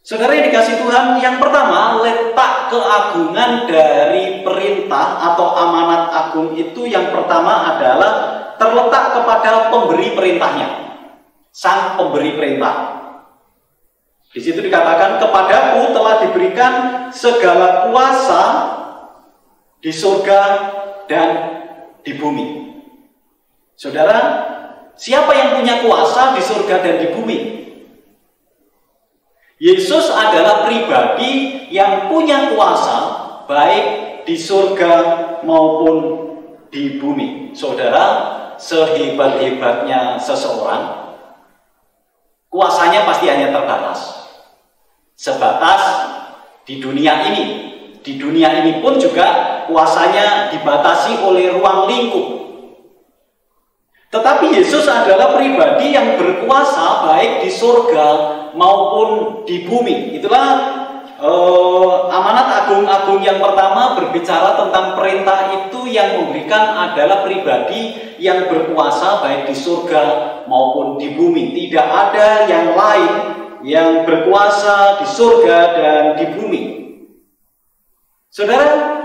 Saudara 0.00 0.32
yang 0.32 0.48
dikasih 0.48 0.80
Tuhan, 0.80 1.20
yang 1.20 1.36
pertama 1.36 2.00
letak 2.00 2.72
keagungan 2.72 3.68
dari 3.68 4.40
perintah 4.40 5.20
atau 5.20 5.52
amanat 5.52 6.08
agung 6.08 6.56
itu 6.56 6.88
yang 6.88 7.12
pertama 7.12 7.76
adalah 7.76 8.12
terletak 8.56 9.20
kepada 9.20 9.68
pemberi 9.68 10.16
perintahnya, 10.16 10.89
sang 11.50 11.98
pemberi 11.98 12.38
perintah. 12.38 12.98
Di 14.30 14.38
situ 14.38 14.62
dikatakan 14.62 15.18
kepadaku 15.18 15.90
telah 15.90 16.14
diberikan 16.22 16.72
segala 17.10 17.90
kuasa 17.90 18.42
di 19.82 19.90
surga 19.90 20.40
dan 21.10 21.28
di 22.06 22.14
bumi. 22.14 22.46
Saudara, 23.74 24.18
siapa 24.94 25.34
yang 25.34 25.58
punya 25.58 25.82
kuasa 25.82 26.38
di 26.38 26.42
surga 26.46 26.76
dan 26.78 26.94
di 27.02 27.08
bumi? 27.10 27.38
Yesus 29.60 30.08
adalah 30.08 30.64
pribadi 30.64 31.66
yang 31.68 32.08
punya 32.08 32.54
kuasa 32.54 32.96
baik 33.44 33.84
di 34.24 34.36
surga 34.38 34.92
maupun 35.44 35.96
di 36.70 36.96
bumi. 37.02 37.52
Saudara, 37.52 38.38
sehebat-hebatnya 38.56 40.16
seseorang, 40.16 40.99
kuasanya 42.50 43.06
pasti 43.06 43.30
hanya 43.30 43.54
terbatas 43.54 44.20
sebatas 45.20 45.82
di 46.64 46.80
dunia 46.80 47.28
ini. 47.28 47.44
Di 48.00 48.16
dunia 48.16 48.64
ini 48.64 48.80
pun 48.80 48.96
juga 48.96 49.60
kuasanya 49.68 50.48
dibatasi 50.56 51.20
oleh 51.20 51.52
ruang 51.52 51.84
lingkup. 51.84 52.26
Tetapi 54.10 54.56
Yesus 54.56 54.88
adalah 54.88 55.36
pribadi 55.36 55.92
yang 55.92 56.16
berkuasa 56.16 57.06
baik 57.06 57.44
di 57.44 57.50
surga 57.52 58.08
maupun 58.56 59.42
di 59.44 59.68
bumi. 59.68 60.16
Itulah 60.16 60.79
uh, 61.20 62.08
amanat 62.08 62.64
agung-agung 62.64 63.20
yang 63.20 63.38
pertama 63.38 63.94
berbicara 64.00 64.56
tentang 64.56 64.96
perintah 64.96 65.52
itu 65.52 65.80
yang 65.86 66.24
memberikan 66.24 66.90
adalah 66.90 67.22
pribadi 67.22 68.16
yang 68.16 68.48
berkuasa 68.48 69.20
baik 69.20 69.52
di 69.52 69.56
surga 69.56 70.04
maupun 70.48 70.96
di 70.96 71.14
bumi. 71.14 71.52
Tidak 71.54 71.88
ada 71.88 72.48
yang 72.48 72.72
lain 72.74 73.12
yang 73.60 74.08
berkuasa 74.08 75.00
di 75.04 75.06
surga 75.06 75.58
dan 75.76 76.02
di 76.16 76.26
bumi. 76.32 76.62
Saudara, 78.30 79.04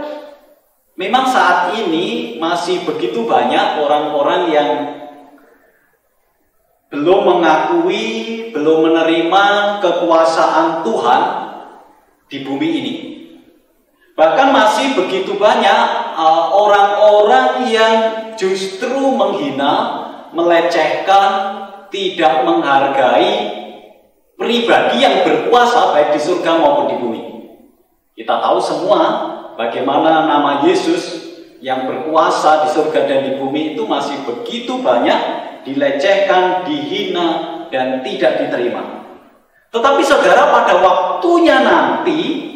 memang 0.95 1.25
saat 1.27 1.75
ini 1.75 2.37
masih 2.39 2.87
begitu 2.87 3.27
banyak 3.27 3.81
orang-orang 3.81 4.41
yang 4.53 4.71
belum 6.93 7.19
mengakui, 7.27 8.07
belum 8.55 8.87
menerima 8.87 9.45
kekuasaan 9.83 10.85
Tuhan 10.85 11.44
di 12.29 12.41
bumi 12.41 12.69
ini. 12.81 12.93
Bahkan 14.15 14.47
masih 14.55 14.95
begitu 14.95 15.35
banyak 15.35 15.81
uh, 16.15 16.47
orang-orang 16.55 17.67
yang 17.67 17.95
justru 18.39 19.11
menghina, 19.11 19.73
melecehkan, 20.31 21.31
tidak 21.91 22.47
menghargai 22.47 23.33
pribadi 24.39 25.03
yang 25.03 25.23
berkuasa 25.23 25.95
baik 25.95 26.15
di 26.15 26.19
surga 26.19 26.51
maupun 26.59 26.85
di 26.91 26.95
bumi. 26.99 27.21
Kita 28.15 28.39
tahu 28.39 28.59
semua 28.59 29.01
bagaimana 29.59 30.27
nama 30.27 30.63
Yesus 30.63 31.23
yang 31.59 31.87
berkuasa 31.87 32.67
di 32.67 32.69
surga 32.71 33.07
dan 33.07 33.19
di 33.27 33.31
bumi 33.35 33.75
itu 33.75 33.83
masih 33.83 34.23
begitu 34.23 34.79
banyak 34.79 35.45
dilecehkan, 35.67 36.63
dihina, 36.63 37.27
dan 37.73 38.05
tidak 38.05 38.37
diterima. 38.39 39.03
Tetapi 39.73 40.01
saudara 40.05 40.53
pada 40.53 40.79
waktunya 41.15 41.63
nanti 41.63 42.51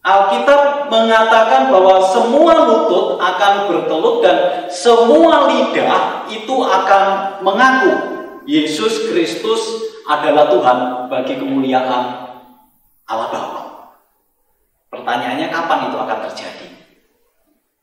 Alkitab 0.00 0.88
mengatakan 0.88 1.68
bahwa 1.68 2.00
semua 2.00 2.64
lutut 2.64 3.20
akan 3.20 3.68
bertelut 3.68 4.24
dan 4.24 4.64
semua 4.72 5.44
lidah 5.44 6.24
itu 6.32 6.56
akan 6.56 7.04
mengaku 7.44 7.92
Yesus 8.48 9.12
Kristus 9.12 9.60
adalah 10.08 10.48
Tuhan 10.48 10.78
bagi 11.12 11.36
kemuliaan 11.36 12.32
Allah 13.04 13.28
Bapa. 13.28 13.62
Pertanyaannya 14.88 15.52
kapan 15.52 15.92
itu 15.92 15.96
akan 16.00 16.18
terjadi? 16.32 16.68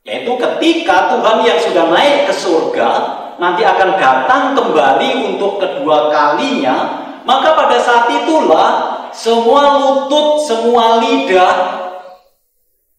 Yaitu 0.02 0.34
ketika 0.42 1.14
Tuhan 1.14 1.46
yang 1.46 1.60
sudah 1.62 1.86
naik 1.94 2.26
ke 2.26 2.34
surga 2.34 2.90
nanti 3.38 3.62
akan 3.62 3.94
datang 4.02 4.58
kembali 4.58 5.38
untuk 5.38 5.62
kedua 5.62 6.10
kalinya, 6.10 7.06
maka 7.30 7.54
pada 7.54 7.78
saat 7.78 8.10
itulah 8.10 8.97
semua 9.18 9.82
lutut, 9.82 10.46
semua 10.46 11.02
lidah 11.02 11.54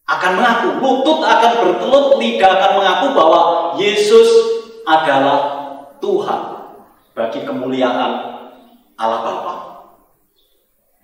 akan 0.08 0.32
mengaku, 0.34 0.68
lutut 0.82 1.22
akan 1.22 1.52
bertelut, 1.62 2.18
lidah 2.18 2.50
akan 2.58 2.72
mengaku 2.82 3.06
bahwa 3.14 3.40
Yesus 3.78 4.26
adalah 4.82 5.38
Tuhan 6.02 6.40
bagi 7.14 7.46
kemuliaan 7.46 8.12
Allah 8.98 9.20
Bapa. 9.22 9.54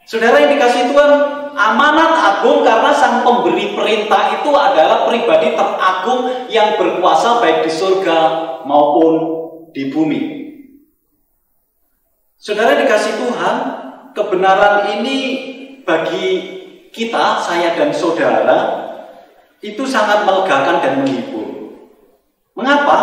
Saudara 0.05 0.43
yang 0.43 0.59
dikasih 0.59 0.91
Tuhan, 0.91 1.11
amanat 1.55 2.13
agung 2.19 2.67
karena 2.67 2.91
sang 2.91 3.23
pemberi 3.23 3.73
perintah 3.73 4.35
itu 4.35 4.51
adalah 4.51 5.07
pribadi 5.07 5.55
teragung 5.55 6.51
yang 6.51 6.75
berkuasa 6.75 7.39
baik 7.39 7.65
di 7.65 7.73
surga 7.73 8.19
maupun 8.67 9.13
di 9.71 9.89
bumi. 9.95 10.23
Saudara 12.37 12.77
dikasih 12.77 13.17
Tuhan, 13.25 13.84
kebenaran 14.15 14.89
ini 14.99 15.19
bagi 15.83 16.27
kita, 16.95 17.43
saya 17.43 17.75
dan 17.75 17.91
saudara, 17.91 18.59
itu 19.61 19.83
sangat 19.85 20.23
melegakan 20.23 20.81
dan 20.81 20.93
menghibur. 21.03 21.75
Mengapa? 22.55 22.99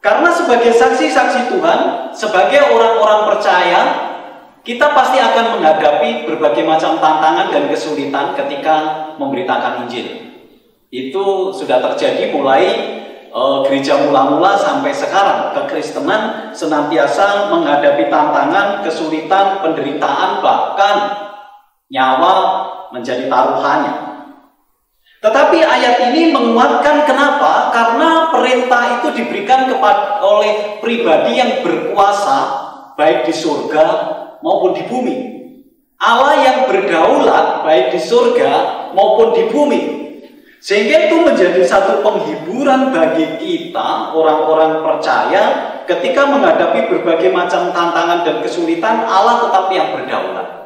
Karena 0.00 0.28
sebagai 0.32 0.72
saksi-saksi 0.72 1.52
Tuhan, 1.52 1.80
sebagai 2.12 2.72
orang-orang 2.72 3.32
percaya, 3.32 3.80
kita 4.60 4.92
pasti 4.92 5.16
akan 5.16 5.56
menghadapi 5.56 6.28
berbagai 6.28 6.64
macam 6.68 7.00
tantangan 7.00 7.48
dan 7.48 7.64
kesulitan 7.72 8.36
ketika 8.36 8.76
memberitakan 9.16 9.84
Injil. 9.84 10.36
Itu 10.92 11.52
sudah 11.52 11.80
terjadi 11.80 12.32
mulai 12.32 12.64
e, 13.30 13.42
gereja 13.64 14.02
mula-mula 14.02 14.58
sampai 14.58 14.90
sekarang. 14.90 15.54
Kekristenan 15.54 16.52
senantiasa 16.52 17.54
menghadapi 17.54 18.10
tantangan, 18.10 18.82
kesulitan, 18.82 19.62
penderitaan, 19.62 20.42
bahkan 20.42 20.96
nyawa 21.86 22.34
menjadi 22.90 23.30
taruhannya. 23.30 24.10
Tetapi 25.20 25.58
ayat 25.60 26.10
ini 26.10 26.32
menguatkan 26.32 27.04
kenapa? 27.04 27.68
Karena 27.70 28.32
perintah 28.32 29.00
itu 29.00 29.08
diberikan 29.20 29.68
kepada 29.68 30.24
oleh 30.24 30.80
pribadi 30.80 31.36
yang 31.36 31.60
berkuasa 31.60 32.38
baik 32.96 33.28
di 33.28 33.34
surga 33.36 33.86
maupun 34.40 34.72
di 34.72 34.88
bumi. 34.88 35.16
Allah 36.00 36.40
yang 36.40 36.58
berdaulat 36.64 37.60
baik 37.68 37.92
di 37.92 38.00
surga 38.00 38.52
maupun 38.96 39.36
di 39.36 39.44
bumi. 39.52 39.80
Sehingga 40.60 41.08
itu 41.08 41.24
menjadi 41.24 41.64
satu 41.64 42.04
penghiburan 42.04 42.92
bagi 42.92 43.40
kita 43.40 44.12
orang-orang 44.12 44.84
percaya 44.84 45.42
ketika 45.88 46.28
menghadapi 46.28 46.84
berbagai 46.92 47.32
macam 47.32 47.72
tantangan 47.72 48.28
dan 48.28 48.44
kesulitan 48.44 49.08
Allah 49.08 49.40
tetap 49.48 49.72
yang 49.72 49.96
berdaulat. 49.96 50.60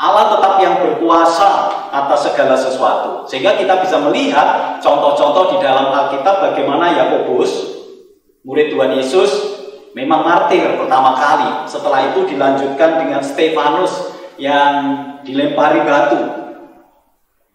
Allah 0.00 0.32
tetap 0.32 0.54
yang 0.64 0.80
berkuasa 0.80 1.68
atas 1.92 2.30
segala 2.30 2.56
sesuatu. 2.56 3.28
Sehingga 3.28 3.60
kita 3.60 3.84
bisa 3.84 4.00
melihat 4.00 4.80
contoh-contoh 4.80 5.52
di 5.52 5.56
dalam 5.60 5.92
Alkitab 5.92 6.40
bagaimana 6.40 6.88
Yakobus, 6.96 7.52
murid 8.40 8.72
Tuhan 8.72 8.96
Yesus, 8.96 9.60
memang 9.92 10.24
martir 10.24 10.78
pertama 10.80 11.12
kali. 11.12 11.68
Setelah 11.68 12.14
itu 12.14 12.24
dilanjutkan 12.24 12.96
dengan 12.96 13.20
Stefanus 13.20 14.16
yang 14.40 14.72
dilempari 15.20 15.84
batu. 15.84 16.39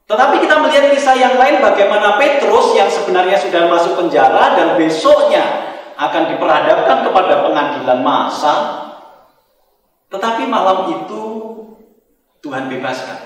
Tetapi 0.06 0.38
kita 0.38 0.62
melihat 0.62 0.94
kisah 0.94 1.18
yang 1.18 1.34
lain 1.42 1.66
bagaimana 1.66 2.22
Petrus 2.22 2.78
yang 2.78 2.86
sebenarnya 2.86 3.42
sudah 3.42 3.66
masuk 3.66 3.98
penjara 3.98 4.54
dan 4.54 4.78
besoknya 4.78 5.74
akan 5.98 6.30
diperhadapkan 6.30 7.10
kepada 7.10 7.42
pengadilan 7.42 8.00
massa. 8.06 8.56
Tetapi 10.14 10.46
malam 10.46 10.94
itu 10.94 11.24
Tuhan 12.46 12.70
bebaskan. 12.70 13.18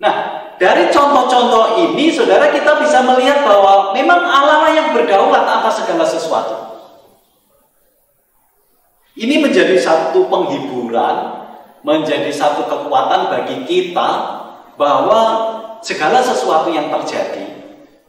Nah, 0.00 0.14
dari 0.56 0.88
contoh-contoh 0.88 1.76
ini, 1.76 2.08
saudara 2.08 2.48
kita 2.48 2.80
bisa 2.80 3.04
melihat 3.04 3.44
bahwa 3.44 3.92
memang 3.92 4.24
Allah 4.24 4.72
yang 4.72 4.96
berdaulat 4.96 5.44
atas 5.44 5.84
segala 5.84 6.08
sesuatu. 6.08 6.56
Ini 9.14 9.44
menjadi 9.44 9.76
satu 9.76 10.26
penghiburan, 10.26 11.16
menjadi 11.84 12.32
satu 12.32 12.64
kekuatan 12.66 13.30
bagi 13.30 13.62
kita 13.68 14.10
bahwa 14.74 15.20
segala 15.84 16.18
sesuatu 16.24 16.72
yang 16.72 16.90
terjadi 16.90 17.46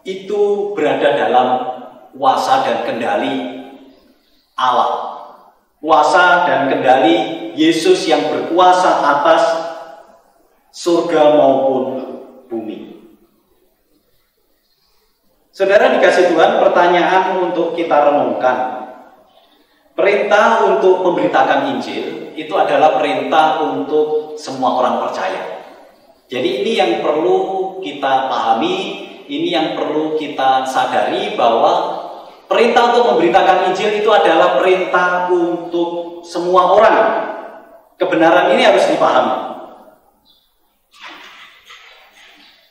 itu 0.05 0.71
berada 0.77 1.17
dalam 1.17 1.47
kuasa 2.15 2.63
dan 2.63 2.77
kendali 2.87 3.65
Allah. 4.55 5.13
Kuasa 5.83 6.47
dan 6.49 6.71
kendali 6.71 7.51
Yesus 7.53 8.09
yang 8.09 8.25
berkuasa 8.31 9.05
atas 9.05 9.43
surga 10.73 11.37
maupun 11.37 11.83
bumi. 12.49 12.95
Saudara 15.55 15.93
dikasih 15.95 16.35
Tuhan 16.35 16.59
pertanyaan 16.59 17.39
untuk 17.47 17.77
kita 17.77 18.11
renungkan. 18.11 18.87
Perintah 19.95 20.67
untuk 20.67 20.99
memberitakan 21.07 21.71
Injil 21.71 22.35
itu 22.35 22.51
adalah 22.51 22.99
perintah 22.99 23.63
untuk 23.63 24.35
semua 24.35 24.75
orang 24.83 24.99
percaya. 25.07 25.54
Jadi 26.25 26.65
ini 26.65 26.71
yang 26.73 27.05
perlu 27.05 27.77
kita 27.85 28.25
pahami, 28.25 28.77
ini 29.29 29.49
yang 29.53 29.77
perlu 29.77 30.17
kita 30.17 30.65
sadari 30.65 31.37
bahwa 31.37 32.01
perintah 32.49 32.93
untuk 32.93 33.13
memberitakan 33.13 33.69
Injil 33.69 34.01
itu 34.01 34.09
adalah 34.09 34.57
perintah 34.57 35.29
untuk 35.29 36.21
semua 36.25 36.73
orang. 36.73 37.01
Kebenaran 37.95 38.57
ini 38.57 38.65
harus 38.65 38.89
dipahami. 38.89 39.55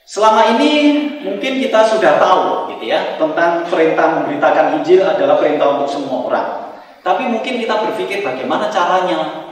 Selama 0.05 0.55
ini 0.55 0.71
mungkin 1.27 1.59
kita 1.59 1.91
sudah 1.91 2.23
tahu 2.23 2.71
gitu 2.71 2.87
ya 2.87 3.19
tentang 3.19 3.67
perintah 3.67 4.23
memberitakan 4.23 4.79
Injil 4.79 5.03
adalah 5.03 5.43
perintah 5.43 5.75
untuk 5.75 5.91
semua 5.91 6.19
orang. 6.31 6.49
Tapi 7.03 7.29
mungkin 7.31 7.59
kita 7.59 7.83
berpikir 7.83 8.23
bagaimana 8.23 8.71
caranya. 8.71 9.44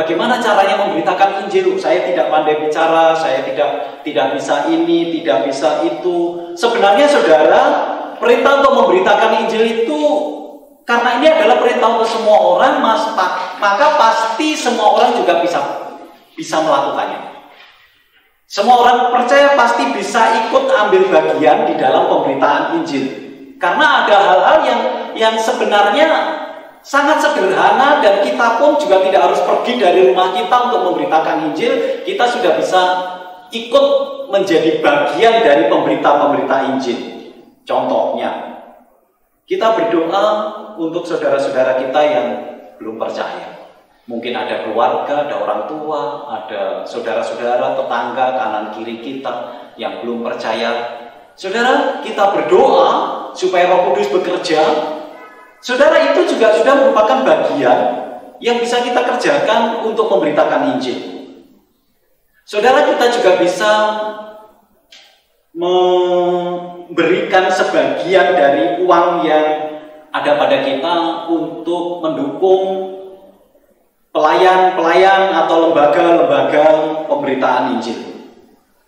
Bagaimana 0.00 0.40
caranya 0.40 0.80
memberitakan 0.80 1.44
Injil. 1.44 1.76
Saya 1.76 2.08
tidak 2.08 2.32
pandai 2.32 2.56
bicara, 2.56 3.12
saya 3.12 3.44
tidak 3.44 4.00
tidak 4.00 4.40
bisa 4.40 4.64
ini, 4.72 5.20
tidak 5.20 5.44
bisa 5.44 5.84
itu. 5.84 6.48
Sebenarnya 6.56 7.04
saudara, 7.04 7.62
perintah 8.16 8.64
untuk 8.64 8.72
memberitakan 8.80 9.44
Injil 9.44 9.84
itu 9.84 10.02
karena 10.88 11.20
ini 11.20 11.26
adalah 11.28 11.60
perintah 11.60 11.88
untuk 12.00 12.08
semua 12.08 12.38
orang, 12.40 12.82
mas, 12.82 13.04
maka 13.60 13.86
pasti 14.00 14.56
semua 14.56 14.96
orang 14.96 15.14
juga 15.14 15.38
bisa 15.44 15.60
bisa 16.34 16.56
melakukannya. 16.64 17.30
Semua 18.50 18.82
orang 18.82 18.98
percaya 19.14 19.54
pasti 19.54 19.94
bisa 19.94 20.34
ikut 20.48 20.66
ambil 20.66 21.06
bagian 21.06 21.70
di 21.70 21.78
dalam 21.78 22.10
pemberitaan 22.10 22.82
Injil. 22.82 23.06
Karena 23.62 24.02
ada 24.02 24.16
hal-hal 24.18 24.58
yang 24.66 24.80
yang 25.14 25.34
sebenarnya 25.38 26.08
sangat 26.90 27.22
sederhana 27.22 28.02
dan 28.02 28.18
kita 28.18 28.58
pun 28.58 28.74
juga 28.74 28.98
tidak 29.06 29.30
harus 29.30 29.40
pergi 29.46 29.78
dari 29.78 30.10
rumah 30.10 30.34
kita 30.34 30.56
untuk 30.66 30.90
memberitakan 30.90 31.46
Injil, 31.46 32.02
kita 32.02 32.26
sudah 32.26 32.58
bisa 32.58 32.82
ikut 33.54 33.86
menjadi 34.26 34.82
bagian 34.82 35.46
dari 35.46 35.70
pemberita-pemberita 35.70 36.56
Injil. 36.74 36.98
Contohnya, 37.62 38.30
kita 39.46 39.78
berdoa 39.78 40.24
untuk 40.82 41.06
saudara-saudara 41.06 41.78
kita 41.78 42.00
yang 42.02 42.26
belum 42.82 42.98
percaya. 42.98 43.70
Mungkin 44.10 44.34
ada 44.34 44.66
keluarga, 44.66 45.30
ada 45.30 45.34
orang 45.38 45.70
tua, 45.70 46.26
ada 46.26 46.82
saudara-saudara, 46.82 47.78
tetangga, 47.78 48.26
kanan 48.34 48.66
kiri 48.74 48.98
kita 48.98 49.34
yang 49.78 50.02
belum 50.02 50.26
percaya. 50.26 50.98
Saudara, 51.38 52.02
kita 52.02 52.34
berdoa 52.34 52.90
supaya 53.30 53.70
Roh 53.70 53.94
Kudus 53.94 54.10
bekerja 54.10 54.62
Saudara 55.60 56.12
itu 56.12 56.24
juga 56.24 56.56
sudah 56.56 56.72
merupakan 56.72 57.20
bagian 57.20 57.78
yang 58.40 58.56
bisa 58.56 58.80
kita 58.80 59.04
kerjakan 59.04 59.84
untuk 59.84 60.08
memberitakan 60.08 60.76
Injil. 60.76 60.96
Saudara 62.48 62.88
kita 62.88 63.12
juga 63.12 63.36
bisa 63.36 63.72
memberikan 65.52 67.52
sebagian 67.52 68.32
dari 68.32 68.80
uang 68.80 69.08
yang 69.28 69.46
ada 70.10 70.40
pada 70.40 70.64
kita 70.64 71.28
untuk 71.28 72.02
mendukung 72.02 72.96
pelayan-pelayan 74.10 75.30
atau 75.44 75.70
lembaga-lembaga 75.70 76.64
pemberitaan 77.06 77.78
Injil. 77.78 78.00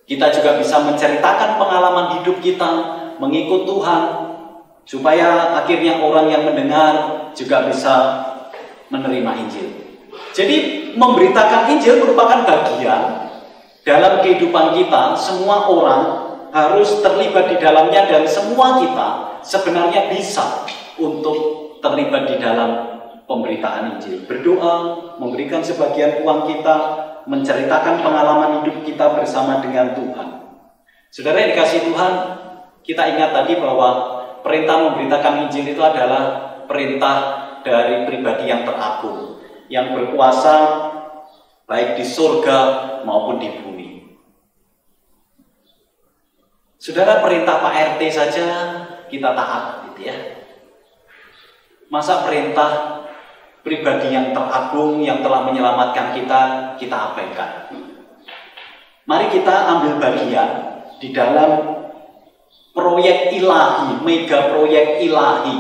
Kita 0.09 0.35
juga 0.35 0.59
bisa 0.59 0.83
menceritakan 0.83 1.61
pengalaman 1.61 2.19
hidup 2.19 2.43
kita 2.43 2.71
mengikut 3.23 3.69
Tuhan, 3.69 4.03
supaya 4.85 5.59
akhirnya 5.63 6.03
orang 6.03 6.31
yang 6.31 6.43
mendengar 6.47 6.95
juga 7.33 7.67
bisa 7.71 7.95
menerima 8.93 9.33
Injil. 9.47 9.69
Jadi 10.33 10.57
memberitakan 10.97 11.73
Injil 11.77 12.05
merupakan 12.05 12.45
bagian 12.45 13.31
dalam 13.83 14.23
kehidupan 14.23 14.77
kita, 14.79 15.17
semua 15.17 15.67
orang 15.67 16.03
harus 16.53 17.01
terlibat 17.01 17.49
di 17.49 17.57
dalamnya 17.57 18.05
dan 18.07 18.23
semua 18.29 18.79
kita 18.85 19.09
sebenarnya 19.41 20.13
bisa 20.13 20.69
untuk 21.01 21.37
terlibat 21.81 22.29
di 22.29 22.37
dalam 22.39 22.71
pemberitaan 23.25 23.97
Injil. 23.97 24.29
Berdoa, 24.29 24.75
memberikan 25.17 25.65
sebagian 25.65 26.21
uang 26.23 26.47
kita, 26.53 26.77
menceritakan 27.25 28.05
pengalaman 28.05 28.63
hidup 28.63 28.85
kita 28.85 29.17
bersama 29.17 29.65
dengan 29.65 29.97
Tuhan. 29.97 30.29
Saudara 31.13 31.45
yang 31.45 31.51
dikasih 31.57 31.81
Tuhan, 31.89 32.13
kita 32.83 33.03
ingat 33.17 33.31
tadi 33.35 33.57
bahwa 33.59 34.22
perintah 34.43 34.77
memberitakan 34.91 35.49
Injil 35.49 35.73
itu 35.73 35.83
adalah 35.83 36.55
perintah 36.67 37.17
dari 37.63 38.05
pribadi 38.05 38.51
yang 38.51 38.67
teragung, 38.67 39.39
yang 39.71 39.95
berkuasa 39.95 40.55
baik 41.67 41.97
di 41.97 42.05
surga 42.05 42.59
maupun 43.07 43.39
di 43.39 43.49
bumi. 43.63 43.89
Saudara 46.83 47.23
perintah 47.23 47.63
Pak 47.63 47.97
RT 47.97 48.03
saja 48.11 48.47
kita 49.07 49.31
taat 49.39 49.87
gitu 49.89 50.11
ya. 50.11 50.17
Masa 51.87 52.27
perintah 52.27 53.05
pribadi 53.63 54.11
yang 54.11 54.35
teragung 54.35 54.99
yang 54.99 55.23
telah 55.23 55.47
menyelamatkan 55.47 56.19
kita 56.19 56.41
kita 56.83 56.97
abaikan. 57.15 57.71
Mari 59.07 59.31
kita 59.31 59.55
ambil 59.79 60.03
bagian 60.03 60.51
di 60.99 61.15
dalam 61.15 61.82
proyek 62.73 63.37
ilahi, 63.37 64.01
mega 64.01 64.53
proyek 64.53 65.05
ilahi, 65.05 65.57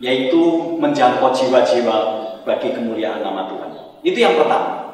yaitu 0.00 0.76
menjangkau 0.80 1.32
jiwa-jiwa 1.32 1.96
bagi 2.44 2.72
kemuliaan 2.72 3.20
nama 3.20 3.48
Tuhan. 3.48 3.70
Itu 4.04 4.18
yang 4.18 4.36
pertama. 4.36 4.88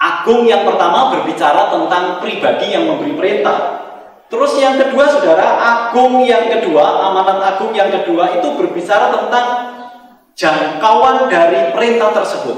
Agung 0.00 0.48
yang 0.48 0.64
pertama 0.64 1.12
berbicara 1.12 1.68
tentang 1.68 2.24
pribadi 2.24 2.72
yang 2.72 2.88
memberi 2.88 3.12
perintah. 3.20 3.58
Terus 4.32 4.56
yang 4.56 4.80
kedua, 4.80 5.04
saudara, 5.10 5.60
agung 5.60 6.24
yang 6.24 6.48
kedua, 6.48 7.10
amanat 7.10 7.42
agung 7.44 7.76
yang 7.76 7.92
kedua 7.92 8.40
itu 8.40 8.48
berbicara 8.56 9.12
tentang 9.12 9.46
jangkauan 10.32 11.28
dari 11.28 11.74
perintah 11.76 12.16
tersebut. 12.16 12.56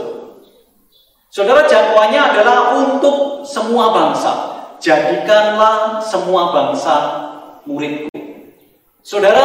Saudara, 1.32 1.66
jangkauannya 1.66 2.20
adalah 2.20 2.78
untuk 2.78 3.42
semua 3.42 3.90
bangsa. 3.90 4.32
Jadikanlah 4.78 5.98
semua 5.98 6.52
bangsa 6.52 7.31
muridku. 7.66 8.10
Saudara, 9.02 9.44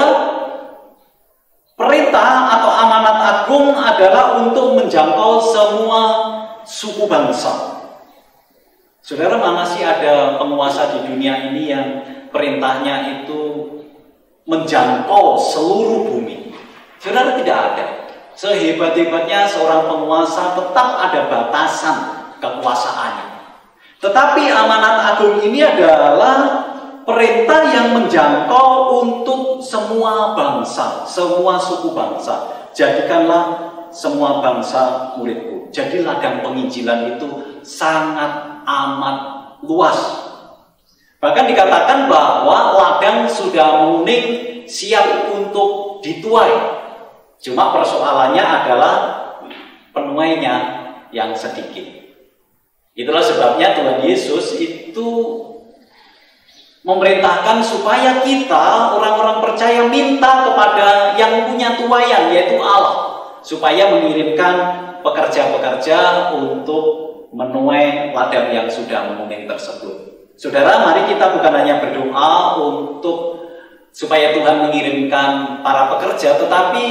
perintah 1.74 2.58
atau 2.58 2.72
amanat 2.74 3.18
agung 3.22 3.74
adalah 3.74 4.42
untuk 4.42 4.78
menjangkau 4.78 5.42
semua 5.42 6.02
suku 6.62 7.06
bangsa. 7.10 7.78
Saudara, 9.02 9.40
mana 9.40 9.64
sih 9.64 9.82
ada 9.82 10.36
penguasa 10.36 10.94
di 10.94 11.08
dunia 11.08 11.50
ini 11.50 11.72
yang 11.72 11.86
perintahnya 12.30 13.24
itu 13.24 13.42
menjangkau 14.46 15.40
seluruh 15.40 16.12
bumi? 16.12 16.52
Saudara, 17.00 17.40
tidak 17.40 17.58
ada. 17.74 17.86
Sehebat-hebatnya 18.38 19.50
seorang 19.50 19.90
penguasa 19.90 20.54
tetap 20.54 20.90
ada 21.02 21.26
batasan 21.26 21.98
kekuasaannya. 22.38 23.28
Tetapi 23.98 24.44
amanat 24.54 25.18
agung 25.18 25.42
ini 25.42 25.66
adalah 25.66 26.67
perintah 27.08 27.72
yang 27.72 27.96
menjangkau 27.96 29.00
untuk 29.00 29.64
semua 29.64 30.36
bangsa, 30.36 31.08
semua 31.08 31.56
suku 31.56 31.96
bangsa. 31.96 32.54
jadikanlah 32.78 33.74
semua 33.90 34.44
bangsa 34.44 35.16
muridku. 35.18 35.74
Jadi 35.74 36.06
ladang 36.06 36.46
penginjilan 36.46 37.18
itu 37.18 37.26
sangat 37.66 38.62
amat 38.68 39.18
luas. 39.66 39.98
Bahkan 41.18 41.50
dikatakan 41.50 42.06
bahwa 42.06 42.78
ladang 42.78 43.26
sudah 43.26 43.82
menguning 43.82 44.62
siap 44.70 45.34
untuk 45.34 46.04
dituai. 46.06 46.54
Cuma 47.42 47.74
persoalannya 47.74 48.44
adalah 48.46 48.96
penuainya 49.90 50.56
yang 51.10 51.34
sedikit. 51.34 51.98
Itulah 52.94 53.26
sebabnya 53.26 53.74
Tuhan 53.74 54.06
Yesus 54.06 54.62
itu 54.62 55.10
memerintahkan 56.88 57.60
supaya 57.60 58.24
kita 58.24 58.96
orang-orang 58.96 59.44
percaya 59.44 59.84
minta 59.92 60.48
kepada 60.48 61.20
yang 61.20 61.52
punya 61.52 61.76
tuayan 61.76 62.32
yaitu 62.32 62.56
Allah 62.64 63.28
supaya 63.44 63.92
mengirimkan 63.92 64.56
pekerja-pekerja 65.04 66.32
untuk 66.40 67.08
menuai 67.36 68.16
ladang 68.16 68.56
yang 68.56 68.68
sudah 68.72 69.12
menguning 69.12 69.44
tersebut. 69.44 70.32
Saudara, 70.40 70.88
mari 70.88 71.12
kita 71.12 71.36
bukan 71.36 71.54
hanya 71.60 71.84
berdoa 71.84 72.56
untuk 72.56 73.50
supaya 73.92 74.32
Tuhan 74.32 74.70
mengirimkan 74.70 75.60
para 75.66 75.92
pekerja, 75.92 76.40
tetapi 76.40 76.86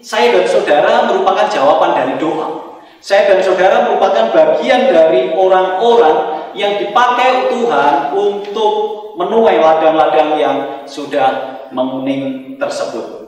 saya 0.00 0.40
dan 0.40 0.46
saudara 0.48 1.04
merupakan 1.04 1.50
jawaban 1.52 1.92
dari 1.92 2.14
doa. 2.16 2.80
Saya 3.04 3.28
dan 3.28 3.44
saudara 3.44 3.84
merupakan 3.84 4.32
bagian 4.32 4.88
dari 4.88 5.36
orang-orang 5.36 6.48
yang 6.56 6.80
dipakai 6.80 7.52
Tuhan 7.52 8.16
untuk 8.16 9.03
menuai 9.14 9.58
ladang-ladang 9.58 10.30
yang 10.38 10.56
sudah 10.86 11.58
menguning 11.70 12.54
tersebut. 12.58 13.24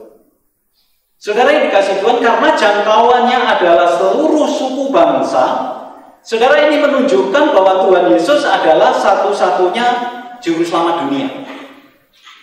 Saudara 1.17 1.49
yang 1.49 1.73
dikasih 1.73 2.05
Tuhan, 2.05 2.21
karena 2.21 2.55
jangkauannya 2.55 3.39
adalah 3.41 3.89
seluruh 3.99 4.47
suku 4.47 4.93
bangsa, 4.93 5.45
saudara 6.21 6.69
ini 6.69 6.79
menunjukkan 6.79 7.45
bahwa 7.57 7.89
Tuhan 7.89 8.07
Yesus 8.13 8.45
adalah 8.45 8.93
satu-satunya 8.93 9.87
juru 10.45 10.63
selamat 10.63 11.09
dunia. 11.09 11.29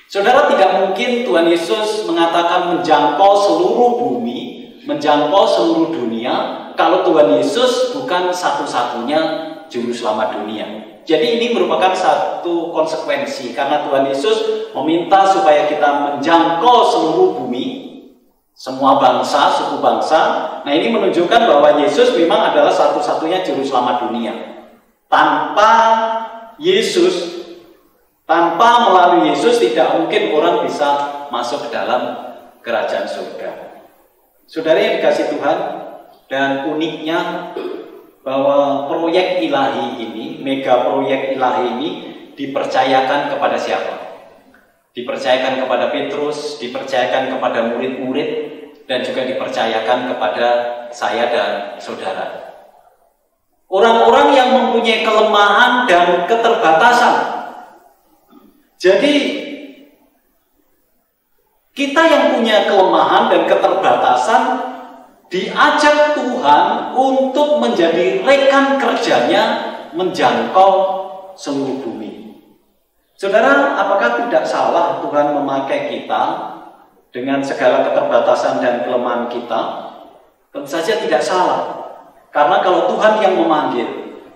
Saudara 0.09 0.45
tidak 0.49 0.83
mungkin 0.83 1.25
Tuhan 1.25 1.47
Yesus 1.49 2.05
mengatakan 2.05 2.75
menjangkau 2.75 3.33
seluruh 3.33 3.91
bumi, 3.97 4.73
menjangkau 4.85 5.45
seluruh 5.45 5.89
dunia, 5.89 6.33
kalau 6.73 7.05
Tuhan 7.05 7.37
Yesus 7.37 7.93
bukan 7.97 8.33
satu-satunya 8.33 9.21
juru 9.69 9.93
selamat 9.93 10.41
dunia. 10.41 10.92
Jadi 11.03 11.39
ini 11.39 11.51
merupakan 11.51 11.91
satu 11.91 12.71
konsekuensi 12.71 13.51
karena 13.51 13.83
Tuhan 13.83 14.07
Yesus 14.07 14.71
meminta 14.71 15.27
supaya 15.27 15.67
kita 15.67 15.89
menjangkau 15.99 16.77
seluruh 16.87 17.29
bumi, 17.43 17.67
semua 18.55 18.95
bangsa, 19.03 19.51
suku 19.51 19.83
bangsa. 19.83 20.19
Nah 20.63 20.71
ini 20.71 20.87
menunjukkan 20.95 21.41
bahwa 21.43 21.75
Yesus 21.83 22.15
memang 22.15 22.55
adalah 22.55 22.71
satu-satunya 22.71 23.43
juru 23.43 23.67
selamat 23.67 24.07
dunia. 24.07 24.33
Tanpa 25.11 25.71
Yesus 26.55 27.43
tanpa 28.23 28.87
melalui 28.87 29.35
Yesus 29.35 29.59
tidak 29.59 29.99
mungkin 29.99 30.31
orang 30.31 30.63
bisa 30.63 30.89
masuk 31.27 31.67
ke 31.67 31.69
dalam 31.75 32.33
kerajaan 32.63 33.03
surga. 33.03 33.51
Saudara 34.47 34.79
yang 34.79 35.03
dikasih 35.03 35.35
Tuhan 35.35 35.57
dan 36.31 36.71
uniknya 36.71 37.51
bahwa 38.23 38.87
proyek 38.87 39.43
ilahi 39.43 39.99
ini, 39.99 40.39
mega 40.39 40.87
proyek 40.87 41.35
ilahi 41.35 41.63
ini 41.77 41.89
dipercayakan 42.33 43.35
kepada 43.35 43.59
siapa? 43.59 43.93
Dipercayakan 44.95 45.63
kepada 45.65 45.91
Petrus, 45.91 46.57
dipercayakan 46.57 47.35
kepada 47.35 47.59
murid-murid, 47.75 48.29
dan 48.87 49.03
juga 49.03 49.27
dipercayakan 49.27 50.15
kepada 50.15 50.47
saya 50.89 51.29
dan 51.29 51.51
saudara. 51.77 52.55
Orang-orang 53.67 54.37
yang 54.37 54.49
mempunyai 54.53 55.01
kelemahan 55.01 55.89
dan 55.89 56.29
keterbatasan 56.29 57.33
jadi 58.83 59.15
kita 61.71 62.01
yang 62.03 62.23
punya 62.35 62.67
kelemahan 62.67 63.31
dan 63.31 63.41
keterbatasan 63.47 64.41
diajak 65.31 66.17
Tuhan 66.17 66.95
untuk 66.95 67.59
menjadi 67.61 68.23
rekan 68.23 68.79
kerjanya 68.79 69.43
menjangkau 69.93 70.71
seluruh 71.37 71.81
bumi. 71.85 72.37
Saudara, 73.13 73.77
apakah 73.77 74.25
tidak 74.25 74.43
salah 74.43 74.99
Tuhan 74.99 75.37
memakai 75.37 75.87
kita 75.87 76.23
dengan 77.13 77.39
segala 77.45 77.85
keterbatasan 77.85 78.59
dan 78.59 78.83
kelemahan 78.83 79.29
kita? 79.29 79.61
Tentu 80.49 80.69
saja 80.69 80.97
tidak 80.97 81.21
salah. 81.21 81.61
Karena 82.33 82.65
kalau 82.65 82.89
Tuhan 82.89 83.21
yang 83.21 83.37
memanggil, 83.37 83.85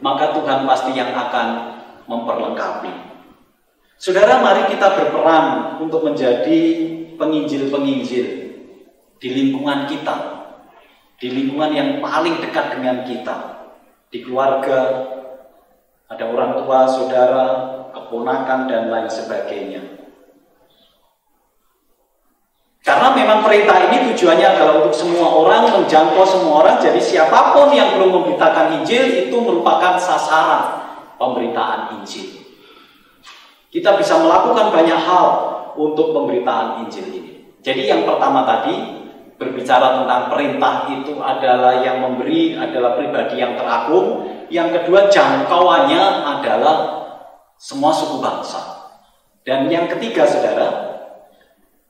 maka 0.02 0.30
Tuhan 0.34 0.70
pasti 0.70 0.94
yang 0.94 1.10
akan 1.10 1.78
memperlengkapi. 2.06 2.94
Saudara, 3.98 4.46
mari 4.46 4.70
kita 4.70 4.94
berperan 4.94 5.78
untuk 5.82 6.06
menjadi 6.06 6.62
penginjil-penginjil 7.18 8.28
di 9.18 9.30
lingkungan 9.34 9.90
kita, 9.90 10.37
di 11.18 11.28
lingkungan 11.34 11.74
yang 11.74 11.90
paling 11.98 12.38
dekat 12.38 12.78
dengan 12.78 13.02
kita, 13.02 13.36
di 14.14 14.22
keluarga, 14.22 14.82
ada 16.08 16.24
orang 16.30 16.62
tua, 16.62 16.86
saudara, 16.86 17.48
keponakan, 17.90 18.70
dan 18.70 18.94
lain 18.94 19.10
sebagainya. 19.10 19.82
Karena 22.88 23.12
memang 23.12 23.44
perintah 23.44 23.84
ini 23.92 24.14
tujuannya 24.14 24.48
adalah 24.48 24.80
untuk 24.80 24.96
semua 24.96 25.28
orang, 25.28 25.68
menjangkau 25.76 26.24
semua 26.24 26.64
orang, 26.64 26.80
jadi 26.80 27.02
siapa 27.04 27.52
pun 27.52 27.76
yang 27.76 28.00
belum 28.00 28.16
memberitakan 28.16 28.80
Injil 28.80 29.28
itu 29.28 29.36
merupakan 29.36 30.00
sasaran 30.00 30.88
pemberitaan 31.20 32.00
Injil. 32.00 32.48
Kita 33.68 34.00
bisa 34.00 34.16
melakukan 34.24 34.72
banyak 34.72 35.00
hal 35.04 35.28
untuk 35.76 36.16
pemberitaan 36.16 36.88
Injil 36.88 37.12
ini. 37.12 37.34
Jadi 37.60 37.92
yang 37.92 38.08
pertama 38.08 38.48
tadi 38.48 38.97
berbicara 39.38 40.02
tentang 40.04 40.34
perintah 40.34 40.90
itu 40.90 41.14
adalah 41.22 41.80
yang 41.86 42.02
memberi 42.02 42.58
adalah 42.58 42.98
pribadi 42.98 43.38
yang 43.40 43.54
teragung. 43.54 44.26
Yang 44.50 44.82
kedua 44.82 45.08
jangkauannya 45.08 46.04
adalah 46.26 46.78
semua 47.58 47.94
suku 47.94 48.18
bangsa. 48.22 48.90
Dan 49.46 49.72
yang 49.72 49.88
ketiga 49.88 50.28
saudara, 50.28 50.68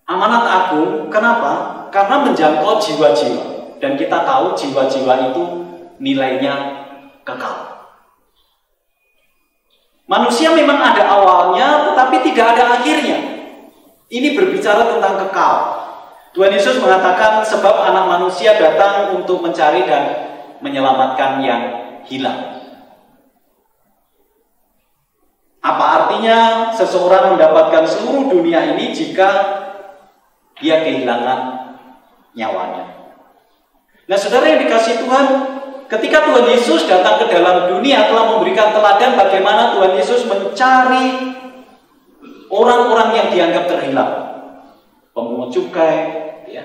amanat 0.05 0.45
agung 0.45 1.10
kenapa? 1.10 1.86
Karena 1.89 2.21
menjangkau 2.21 2.77
jiwa-jiwa. 2.77 3.77
Dan 3.77 3.97
kita 3.97 4.25
tahu 4.25 4.53
jiwa-jiwa 4.53 5.33
itu 5.33 5.43
nilainya 5.97 6.53
kekal. 7.25 7.77
Manusia 10.07 10.55
memang 10.55 10.79
ada 10.79 11.03
awalnya, 11.03 11.91
tetapi 11.91 12.23
tidak 12.31 12.55
ada 12.55 12.79
akhirnya. 12.79 13.19
Ini 14.07 14.39
berbicara 14.39 14.88
tentang 14.88 15.19
kekal. 15.27 15.76
Tuhan 16.38 16.54
Yesus 16.54 16.78
mengatakan 16.78 17.41
sebab 17.41 17.89
anak 17.89 18.06
manusia 18.06 18.54
datang 18.62 19.17
untuk 19.17 19.41
mencari 19.41 19.89
dan 19.89 20.06
menyelamatkan 20.62 21.41
yang 21.41 21.62
hilang. 22.06 22.62
Apa 25.65 25.86
artinya 26.06 26.69
seseorang 26.78 27.34
mendapatkan 27.34 27.89
seluruh 27.89 28.30
dunia 28.30 28.78
ini 28.78 28.93
jika 28.93 29.30
dia 30.62 30.86
kehilangan 30.86 31.73
nyawanya? 32.38 32.86
Nah, 34.06 34.15
saudara 34.21 34.45
yang 34.45 34.62
dikasih 34.62 35.02
Tuhan, 35.02 35.26
Ketika 35.88 36.28
Tuhan 36.28 36.52
Yesus 36.52 36.84
datang 36.84 37.15
ke 37.15 37.32
dalam 37.32 37.71
dunia 37.71 38.12
telah 38.12 38.36
memberikan 38.36 38.76
teladan 38.76 39.15
bagaimana 39.15 39.71
Tuhan 39.71 39.95
Yesus 39.95 40.28
mencari 40.28 41.32
orang-orang 42.52 43.10
yang 43.15 43.28
dianggap 43.32 43.71
terhilang. 43.71 44.12
Pemungut 45.15 45.56
cukai, 45.56 46.26
ya. 46.49 46.63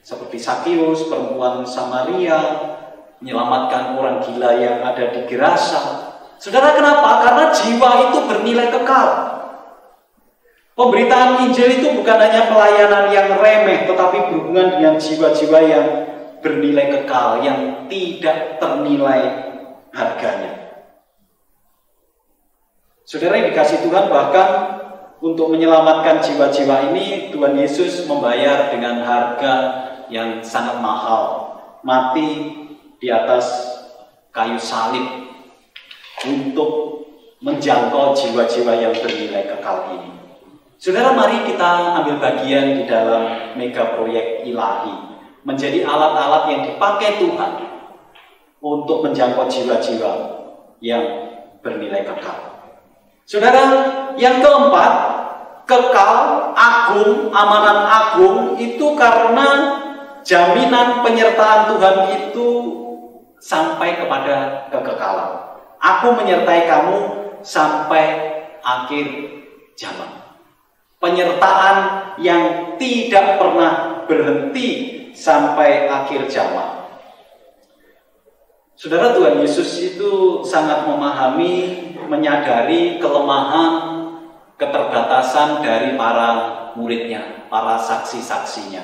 Seperti 0.00 0.40
Sakius, 0.40 1.10
perempuan 1.10 1.66
Samaria, 1.68 2.40
menyelamatkan 3.20 3.98
orang 3.98 4.24
gila 4.24 4.56
yang 4.56 4.80
ada 4.80 5.12
di 5.12 5.26
Gerasa. 5.28 6.08
Saudara 6.38 6.72
kenapa? 6.72 7.26
Karena 7.26 7.44
jiwa 7.50 7.90
itu 8.08 8.18
bernilai 8.30 8.68
kekal. 8.70 9.08
Pemberitaan 10.78 11.42
Injil 11.42 11.82
itu 11.82 11.90
bukan 11.98 12.18
hanya 12.22 12.46
pelayanan 12.54 13.10
yang 13.10 13.34
remeh, 13.34 13.90
tetapi 13.90 14.30
berhubungan 14.30 14.78
dengan 14.78 14.94
jiwa-jiwa 14.94 15.60
yang 15.66 15.86
bernilai 16.38 16.86
kekal 16.94 17.42
yang 17.42 17.90
tidak 17.90 18.62
ternilai 18.62 19.22
harganya. 19.90 20.78
Saudara 23.02 23.42
yang 23.42 23.50
dikasih 23.50 23.82
Tuhan 23.82 24.06
bahkan 24.06 24.48
untuk 25.18 25.50
menyelamatkan 25.50 26.22
jiwa-jiwa 26.22 26.94
ini 26.94 27.34
Tuhan 27.34 27.58
Yesus 27.58 28.06
membayar 28.06 28.70
dengan 28.70 29.02
harga 29.02 29.54
yang 30.06 30.38
sangat 30.38 30.78
mahal. 30.78 31.50
Mati 31.82 32.54
di 32.98 33.08
atas 33.10 33.46
kayu 34.34 34.58
salib 34.58 35.30
untuk 36.26 37.02
menjangkau 37.38 38.14
jiwa-jiwa 38.14 38.72
yang 38.78 38.94
bernilai 38.94 39.46
kekal 39.46 39.94
ini. 39.94 40.10
Saudara, 40.78 41.14
mari 41.14 41.42
kita 41.46 41.98
ambil 42.02 42.22
bagian 42.22 42.78
di 42.78 42.82
dalam 42.86 43.54
mega 43.58 43.98
proyek 43.98 44.46
ilahi 44.46 44.94
menjadi 45.42 45.82
alat-alat 45.86 46.42
yang 46.50 46.62
dipakai 46.70 47.18
Tuhan 47.18 47.52
untuk 48.62 49.06
menjangkau 49.06 49.46
jiwa-jiwa 49.50 50.12
yang 50.78 51.02
bernilai 51.62 52.06
kekal. 52.06 52.47
Saudara, 53.28 53.64
yang 54.16 54.40
keempat, 54.40 54.92
kekal, 55.68 56.48
agung, 56.56 57.28
amanat 57.28 57.84
agung 57.84 58.56
itu 58.56 58.96
karena 58.96 59.76
jaminan 60.24 61.04
penyertaan 61.04 61.68
Tuhan 61.68 61.96
itu 62.16 62.48
sampai 63.36 64.00
kepada 64.00 64.64
kekekalan. 64.72 65.60
Aku 65.76 66.16
menyertai 66.16 66.72
kamu 66.72 66.98
sampai 67.44 68.04
akhir 68.64 69.06
zaman. 69.76 70.24
Penyertaan 70.96 71.76
yang 72.16 72.74
tidak 72.80 73.36
pernah 73.36 74.02
berhenti 74.08 74.68
sampai 75.12 75.84
akhir 75.84 76.32
zaman. 76.32 76.78
Saudara 78.78 79.10
Tuhan 79.10 79.42
Yesus 79.42 79.74
itu 79.82 80.40
sangat 80.46 80.86
memahami, 80.86 81.87
menyadari 82.08 82.98
kelemahan, 82.98 83.72
keterbatasan 84.58 85.62
dari 85.62 85.94
para 85.94 86.28
muridnya, 86.74 87.46
para 87.52 87.78
saksi-saksinya. 87.78 88.82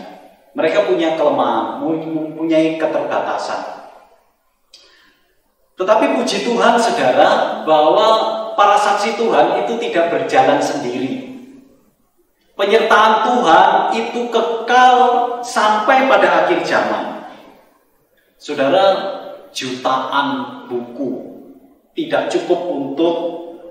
Mereka 0.55 0.87
punya 0.87 1.19
kelemahan, 1.19 1.83
mempunyai 1.83 2.79
keterbatasan. 2.79 3.85
Tetapi 5.75 6.15
puji 6.15 6.47
Tuhan 6.47 6.79
saudara 6.79 7.61
bahwa 7.67 8.09
para 8.55 8.79
saksi 8.79 9.19
Tuhan 9.19 9.67
itu 9.67 9.75
tidak 9.83 10.15
berjalan 10.15 10.63
sendiri. 10.63 11.35
Penyertaan 12.55 13.27
Tuhan 13.27 13.71
itu 13.99 14.31
kekal 14.31 14.99
sampai 15.43 16.07
pada 16.07 16.47
akhir 16.47 16.63
zaman. 16.63 17.27
Saudara, 18.39 18.87
jutaan 19.51 20.63
buku 20.71 21.34
tidak 21.95 22.27
cukup 22.31 22.61
untuk 22.75 23.17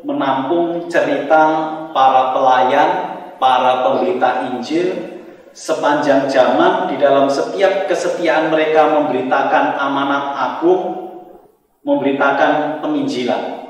menampung 0.08 0.88
cerita 0.88 1.44
para 1.92 2.32
pelayan, 2.32 2.90
para 3.40 3.84
pemberita 3.84 4.52
Injil 4.52 5.14
sepanjang 5.54 6.26
zaman 6.26 6.90
di 6.90 6.98
dalam 6.98 7.30
setiap 7.30 7.86
kesetiaan 7.86 8.50
mereka 8.50 8.90
memberitakan 8.90 9.78
amanat 9.78 10.34
agung 10.34 10.84
memberitakan 11.84 12.80
penginjilan. 12.82 13.64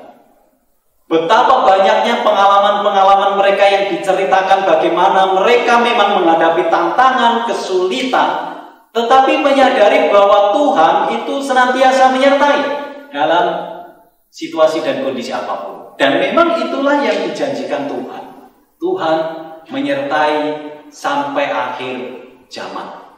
Betapa 1.10 1.68
banyaknya 1.68 2.24
pengalaman-pengalaman 2.24 3.38
mereka 3.38 3.68
yang 3.68 3.86
diceritakan 3.92 4.66
bagaimana 4.66 5.36
mereka 5.36 5.78
memang 5.78 6.24
menghadapi 6.24 6.72
tantangan, 6.72 7.44
kesulitan, 7.46 8.30
tetapi 8.96 9.44
menyadari 9.44 10.10
bahwa 10.10 10.56
Tuhan 10.56 10.96
itu 11.20 11.34
senantiasa 11.44 12.14
menyertai 12.16 12.62
dalam 13.12 13.73
situasi 14.34 14.82
dan 14.82 15.06
kondisi 15.06 15.30
apa 15.30 15.54
pun. 15.62 15.78
Dan 16.02 16.18
memang 16.18 16.58
itulah 16.58 17.06
yang 17.06 17.30
dijanjikan 17.30 17.86
Tuhan. 17.86 18.50
Tuhan 18.82 19.18
menyertai 19.70 20.38
sampai 20.90 21.54
akhir 21.54 21.96
zaman. 22.50 23.14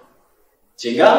Sehingga 0.75 1.09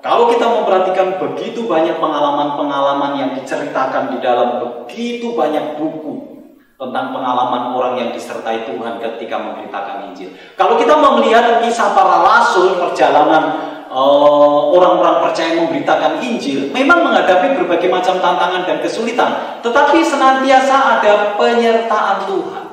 kalau 0.00 0.32
kita 0.32 0.48
memperhatikan 0.48 1.20
begitu 1.20 1.68
banyak 1.68 2.00
pengalaman-pengalaman 2.00 3.12
yang 3.20 3.30
diceritakan 3.36 4.16
di 4.16 4.18
dalam 4.24 4.64
begitu 4.64 5.36
banyak 5.36 5.76
buku 5.76 6.36
tentang 6.76 7.12
pengalaman 7.12 7.72
orang 7.72 7.94
yang 7.96 8.10
disertai 8.12 8.68
Tuhan 8.68 9.00
ketika 9.00 9.36
memberitakan 9.40 10.12
Injil. 10.12 10.32
Kalau 10.56 10.76
kita 10.80 10.96
melihat 10.96 11.60
kisah 11.64 11.92
para 11.96 12.20
rasul, 12.24 12.76
perjalanan 12.76 13.75
orang-orang 13.96 15.16
uh, 15.16 15.22
percaya 15.24 15.56
memberitakan 15.56 16.20
Injil, 16.20 16.68
memang 16.68 17.00
menghadapi 17.00 17.56
berbagai 17.56 17.88
macam 17.88 18.20
tantangan 18.20 18.68
dan 18.68 18.78
kesulitan, 18.84 19.60
tetapi 19.64 20.04
senantiasa 20.04 21.00
ada 21.00 21.32
penyertaan 21.40 22.28
Tuhan. 22.28 22.64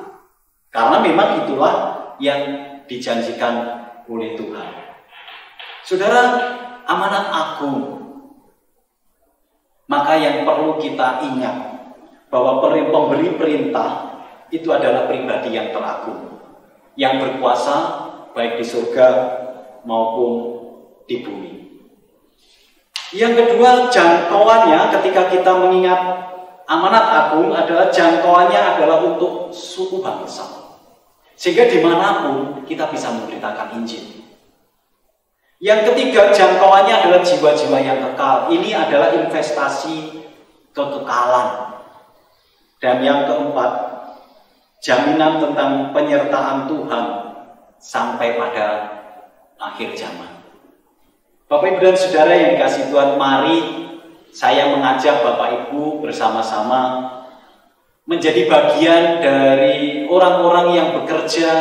Karena 0.67 0.97
memang 0.99 1.45
itulah 1.45 1.75
yang 2.19 2.41
dijanjikan 2.91 3.85
oleh 4.09 4.35
Tuhan. 4.35 4.69
Saudara, 5.87 6.23
amanat 6.83 7.31
agung. 7.31 8.03
Maka 9.87 10.15
yang 10.17 10.47
perlu 10.47 10.79
kita 10.79 11.23
ingat 11.23 11.55
bahwa 12.31 12.63
pemberi 12.63 13.35
perintah 13.37 14.19
itu 14.49 14.65
adalah 14.73 15.05
pribadi 15.05 15.53
yang 15.53 15.69
teragung, 15.69 16.39
yang 16.97 17.21
berkuasa 17.21 17.75
baik 18.33 18.57
di 18.57 18.65
surga 18.65 19.07
maupun 19.85 20.62
di 21.07 21.23
bumi. 21.23 21.53
Yang 23.13 23.33
kedua, 23.45 23.93
jangkauannya 23.93 24.89
ketika 24.97 25.29
kita 25.29 25.51
mengingat 25.53 26.01
amanat 26.65 27.05
agung 27.13 27.53
adalah 27.53 27.93
jangkauannya 27.93 28.57
adalah 28.57 29.05
untuk 29.05 29.53
suku 29.53 30.01
bangsa. 30.01 30.43
Sehingga 31.37 31.69
di 31.69 31.77
mana 31.83 32.25
pun 32.25 32.65
kita 32.65 32.89
bisa 32.89 33.13
memberitakan 33.13 33.77
Injil. 33.77 34.25
Yang 35.63 35.93
ketiga, 35.93 36.33
jangkauannya 36.33 36.91
adalah 36.91 37.21
jiwa-jiwa 37.23 37.77
yang 37.79 37.99
kekal. 38.01 38.51
Ini 38.51 38.69
adalah 38.75 39.15
investasi 39.15 40.25
kekekalan. 40.75 41.79
Dan 42.83 42.99
yang 42.99 43.23
keempat, 43.23 43.71
jaminan 44.83 45.39
tentang 45.39 45.95
penyertaan 45.95 46.67
Tuhan 46.67 47.05
sampai 47.79 48.35
pada 48.35 48.67
akhir 49.55 49.95
zaman. 49.95 50.42
Bapak 51.51 51.75
Ibu 51.75 51.79
dan 51.83 51.95
Saudara 51.99 52.33
yang 52.33 52.55
dikasih 52.55 52.87
Tuhan, 52.87 53.19
mari 53.19 53.57
saya 54.31 54.71
mengajak 54.71 55.21
Bapak 55.21 55.49
Ibu 55.67 55.99
bersama-sama 55.99 57.11
menjadi 58.07 58.47
bagian 58.47 59.23
dari 59.23 60.07
orang-orang 60.07 60.67
yang 60.75 60.87
bekerja 60.97 61.51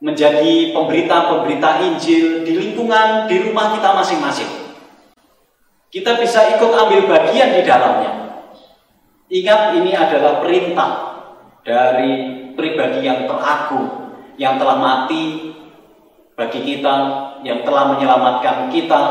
menjadi 0.00 0.72
pemberita-pemberita 0.72 1.84
Injil 1.84 2.42
di 2.42 2.56
lingkungan 2.56 3.28
di 3.28 3.36
rumah 3.44 3.76
kita 3.76 3.90
masing-masing. 3.92 4.50
Kita 5.90 6.16
bisa 6.16 6.56
ikut 6.56 6.70
ambil 6.72 7.04
bagian 7.04 7.52
di 7.52 7.62
dalamnya. 7.66 8.12
Ingat 9.30 9.76
ini 9.76 9.92
adalah 9.92 10.40
perintah 10.40 10.90
dari 11.66 12.12
pribadi 12.56 13.04
yang 13.04 13.28
teragung, 13.28 14.16
yang 14.40 14.56
telah 14.56 14.78
mati 14.80 15.52
bagi 16.40 16.64
kita, 16.64 16.96
yang 17.44 17.60
telah 17.68 17.92
menyelamatkan 17.92 18.72
kita, 18.72 19.02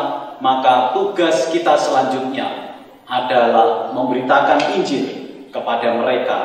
maka 0.42 0.98
tugas 0.98 1.54
kita 1.54 1.78
selanjutnya 1.78 2.74
adalah 3.06 3.94
memberitakan 3.94 4.74
Injil 4.74 5.06
kepada 5.54 5.94
mereka 6.02 6.40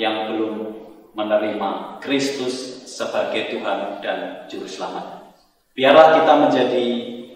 yang 0.00 0.32
belum 0.32 0.80
menerima 1.12 2.00
Kristus 2.00 2.88
sebagai 2.88 3.52
Tuhan 3.52 4.00
dan 4.00 4.48
Juru 4.48 4.64
Selamat. 4.64 5.36
Biarlah 5.76 6.24
kita 6.24 6.32
menjadi 6.40 6.86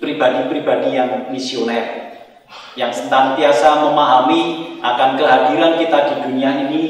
pribadi-pribadi 0.01 0.97
yang 0.97 1.29
misioner, 1.29 2.17
yang 2.73 2.89
senantiasa 2.89 3.85
memahami 3.85 4.81
akan 4.81 5.21
kehadiran 5.21 5.77
kita 5.77 5.99
di 6.09 6.15
dunia 6.25 6.51
ini 6.69 6.85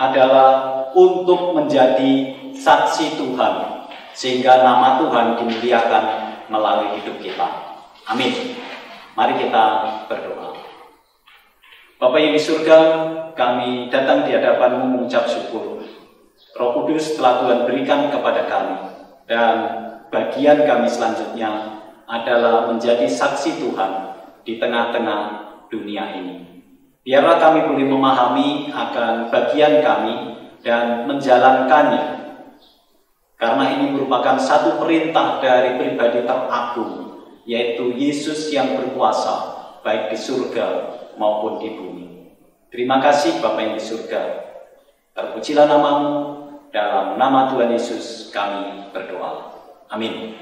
adalah 0.00 0.48
untuk 0.96 1.52
menjadi 1.52 2.32
saksi 2.56 3.20
Tuhan, 3.20 3.77
sehingga 4.18 4.66
nama 4.66 4.98
Tuhan 4.98 5.38
dimuliakan 5.38 6.04
melalui 6.50 6.98
hidup 6.98 7.22
kita. 7.22 7.46
Amin. 8.10 8.58
Mari 9.14 9.38
kita 9.38 9.64
berdoa. 10.10 10.58
Bapak 11.98 12.18
yang 12.18 12.34
di 12.34 12.42
surga, 12.42 12.78
kami 13.38 13.86
datang 13.94 14.26
di 14.26 14.34
hadapanmu 14.34 14.98
mengucap 14.98 15.30
syukur 15.30 15.78
Roh 16.58 16.70
Kudus 16.74 17.14
telah 17.14 17.38
Tuhan 17.42 17.70
berikan 17.70 18.10
kepada 18.10 18.50
kami 18.50 18.76
dan 19.30 19.56
bagian 20.10 20.66
kami 20.66 20.90
selanjutnya 20.90 21.78
adalah 22.10 22.66
menjadi 22.66 23.06
saksi 23.06 23.62
Tuhan 23.62 23.92
di 24.42 24.58
tengah-tengah 24.58 25.22
dunia 25.70 26.18
ini. 26.18 26.64
Biarlah 27.06 27.38
kami 27.38 27.68
boleh 27.68 27.86
memahami 27.86 28.48
akan 28.74 29.30
bagian 29.30 29.84
kami 29.86 30.14
dan 30.66 31.06
menjalankannya. 31.06 32.17
Karena 33.38 33.70
ini 33.70 33.94
merupakan 33.94 34.34
satu 34.34 34.82
perintah 34.82 35.38
dari 35.38 35.78
pribadi 35.78 36.26
teragung, 36.26 37.22
yaitu 37.46 37.94
Yesus 37.94 38.50
yang 38.50 38.74
berkuasa, 38.74 39.54
baik 39.86 40.10
di 40.10 40.18
surga 40.18 40.66
maupun 41.14 41.62
di 41.62 41.70
bumi. 41.78 42.06
Terima 42.68 42.98
kasih 42.98 43.38
Bapak 43.38 43.62
yang 43.62 43.74
di 43.78 43.82
surga. 43.82 44.22
Terpujilah 45.14 45.70
namamu, 45.70 46.14
dalam 46.74 47.16
nama 47.16 47.48
Tuhan 47.54 47.70
Yesus 47.72 48.28
kami 48.34 48.90
berdoa. 48.92 49.54
Amin. 49.88 50.36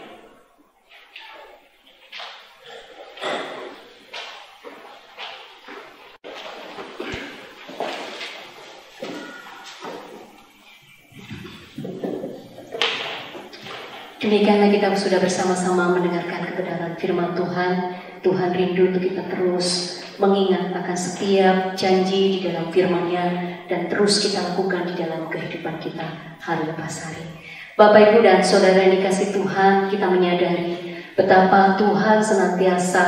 Demikianlah 14.27 14.75
kita 14.75 14.91
sudah 14.99 15.23
bersama-sama 15.23 15.95
mendengarkan 15.95 16.51
kebenaran 16.51 16.99
firman 16.99 17.39
Tuhan. 17.39 17.95
Tuhan 18.27 18.51
rindu 18.59 18.91
untuk 18.91 19.07
kita 19.07 19.23
terus 19.31 20.03
mengingat 20.19 20.75
akan 20.75 20.99
setiap 20.99 21.79
janji 21.79 22.35
di 22.35 22.51
dalam 22.51 22.75
firman-Nya 22.75 23.25
dan 23.71 23.87
terus 23.87 24.19
kita 24.19 24.43
lakukan 24.43 24.83
di 24.91 24.99
dalam 24.99 25.31
kehidupan 25.31 25.79
kita 25.79 26.35
hari 26.43 26.67
lepas 26.67 27.07
hari. 27.07 27.23
Bapak 27.79 28.03
Ibu 28.03 28.27
dan 28.27 28.43
Saudara 28.43 28.75
yang 28.75 28.99
dikasih 28.99 29.31
Tuhan, 29.31 29.95
kita 29.95 30.11
menyadari 30.11 30.99
betapa 31.15 31.79
Tuhan 31.79 32.19
senantiasa 32.19 33.07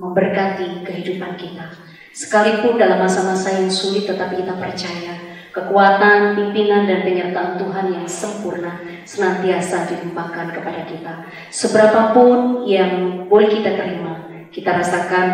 memberkati 0.00 0.80
kehidupan 0.80 1.36
kita. 1.36 1.68
Sekalipun 2.16 2.80
dalam 2.80 3.04
masa-masa 3.04 3.52
yang 3.52 3.68
sulit 3.68 4.08
tetapi 4.08 4.40
kita 4.40 4.56
percaya 4.56 5.27
kekuatan, 5.52 6.36
pimpinan, 6.36 6.84
dan 6.84 7.04
penyertaan 7.04 7.56
Tuhan 7.58 7.86
yang 7.92 8.06
sempurna 8.08 8.80
senantiasa 9.04 9.88
dilimpahkan 9.88 10.52
kepada 10.52 10.82
kita. 10.84 11.12
Seberapapun 11.48 12.64
yang 12.68 13.24
boleh 13.26 13.48
kita 13.48 13.76
terima, 13.76 14.28
kita 14.52 14.76
rasakan, 14.80 15.26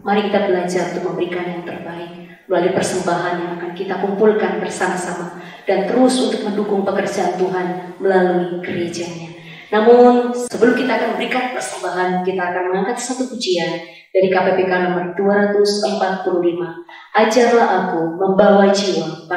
mari 0.00 0.28
kita 0.28 0.48
belajar 0.48 0.92
untuk 0.92 1.12
memberikan 1.12 1.46
yang 1.48 1.62
terbaik 1.64 2.10
melalui 2.50 2.74
persembahan 2.74 3.34
yang 3.38 3.52
akan 3.62 3.72
kita 3.78 3.94
kumpulkan 4.02 4.58
bersama-sama 4.58 5.38
dan 5.70 5.86
terus 5.86 6.18
untuk 6.18 6.42
mendukung 6.50 6.82
pekerjaan 6.82 7.38
Tuhan 7.38 7.66
melalui 8.02 8.58
gerejanya. 8.58 9.39
Namun 9.70 10.34
sebelum 10.34 10.74
kita 10.74 10.98
akan 10.98 11.08
memberikan 11.14 11.54
persembahan, 11.54 12.26
kita 12.26 12.42
akan 12.42 12.62
mengangkat 12.70 12.98
satu 12.98 13.30
pujian 13.30 13.78
dari 14.10 14.26
KPPK 14.26 14.70
nomor 14.90 15.14
245. 15.14 16.26
Ajarlah 17.14 17.68
aku 17.86 18.18
membawa 18.18 18.74
jiwa 18.74 19.30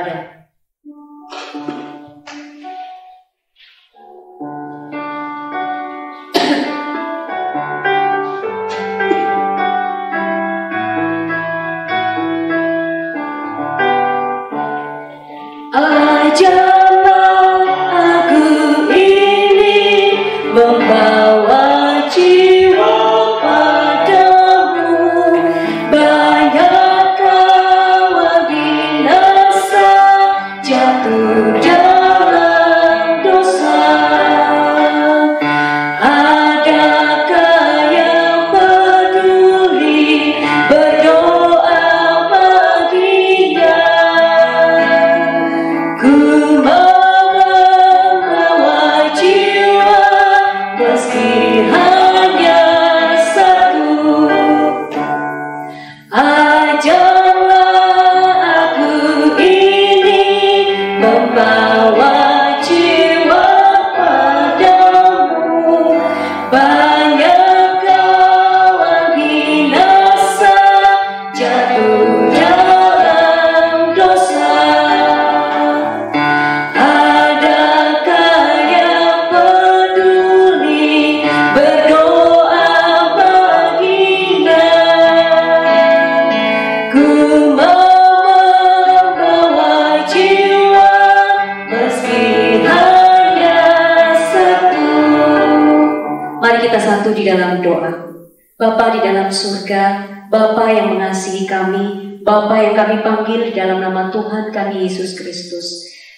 pada 104.53 104.77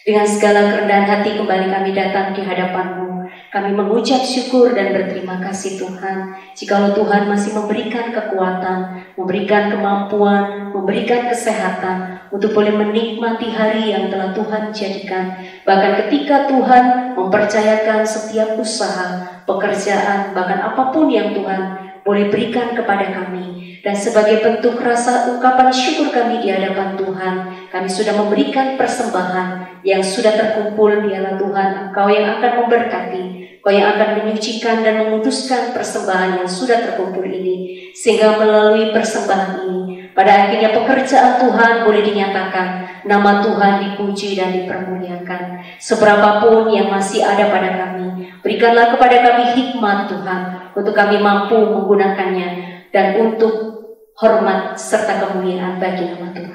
Dengan 0.06 0.28
segala 0.28 0.70
kerendahan 0.70 1.08
hati 1.10 1.34
kembali 1.34 1.66
kami 1.72 1.90
datang 1.96 2.36
di 2.36 2.46
hadapanmu. 2.46 3.26
Kami 3.50 3.72
mengucap 3.72 4.20
syukur 4.22 4.76
dan 4.76 4.92
berterima 4.92 5.40
kasih 5.40 5.80
Tuhan. 5.80 6.36
Jikalau 6.54 6.92
Tuhan 6.92 7.32
masih 7.32 7.56
memberikan 7.56 8.12
kekuatan, 8.12 9.02
memberikan 9.16 9.72
kemampuan, 9.72 10.76
memberikan 10.76 11.32
kesehatan 11.32 12.28
untuk 12.36 12.52
boleh 12.52 12.76
menikmati 12.76 13.50
hari 13.56 13.96
yang 13.96 14.12
telah 14.12 14.36
Tuhan 14.36 14.76
jadikan. 14.76 15.40
Bahkan 15.64 15.92
ketika 16.06 16.52
Tuhan 16.52 17.16
mempercayakan 17.16 18.04
setiap 18.04 18.60
usaha, 18.60 19.42
pekerjaan, 19.48 20.36
bahkan 20.36 20.60
apa 20.60 20.92
pun 20.92 21.08
yang 21.08 21.32
Tuhan 21.32 21.96
boleh 22.06 22.30
berikan 22.30 22.76
kepada 22.78 23.10
kami. 23.10 23.80
Dan 23.86 23.94
sebagai 23.94 24.42
bentuk 24.42 24.82
rasa 24.82 25.30
ungkapan 25.30 25.70
syukur 25.70 26.10
kami 26.10 26.42
di 26.42 26.50
hadapan 26.50 26.98
Tuhan, 26.98 27.65
kami 27.76 27.92
sudah 27.92 28.16
memberikan 28.16 28.80
persembahan 28.80 29.84
yang 29.84 30.00
sudah 30.00 30.32
terkumpul 30.32 30.96
dialah 31.04 31.36
Tuhan, 31.36 31.92
Engkau 31.92 32.08
yang 32.08 32.40
akan 32.40 32.52
memberkati, 32.64 33.24
Engkau 33.60 33.74
yang 33.76 34.00
akan 34.00 34.24
menyucikan 34.24 34.80
dan 34.80 35.04
memutuskan 35.04 35.76
persembahan 35.76 36.40
yang 36.40 36.48
sudah 36.48 36.80
terkumpul 36.80 37.28
ini. 37.28 37.92
Sehingga 37.92 38.40
melalui 38.40 38.96
persembahan 38.96 39.68
ini, 39.68 40.08
pada 40.16 40.48
akhirnya 40.48 40.72
pekerjaan 40.72 41.36
Tuhan 41.44 41.84
boleh 41.84 42.00
dinyatakan, 42.00 42.68
nama 43.04 43.44
Tuhan 43.44 43.74
dipuji 43.92 44.40
dan 44.40 44.56
dipermuliakan. 44.56 45.60
Seberapapun 45.76 46.72
yang 46.72 46.88
masih 46.88 47.28
ada 47.28 47.52
pada 47.52 47.76
kami, 47.76 48.32
berikanlah 48.40 48.96
kepada 48.96 49.20
kami 49.20 49.52
hikmat 49.52 50.08
Tuhan 50.08 50.42
untuk 50.72 50.96
kami 50.96 51.20
mampu 51.20 51.60
menggunakannya 51.60 52.50
dan 52.96 53.20
untuk 53.20 53.84
hormat 54.16 54.80
serta 54.80 55.28
kemuliaan 55.28 55.76
bagi 55.76 56.08
nama 56.08 56.32
Tuhan. 56.32 56.55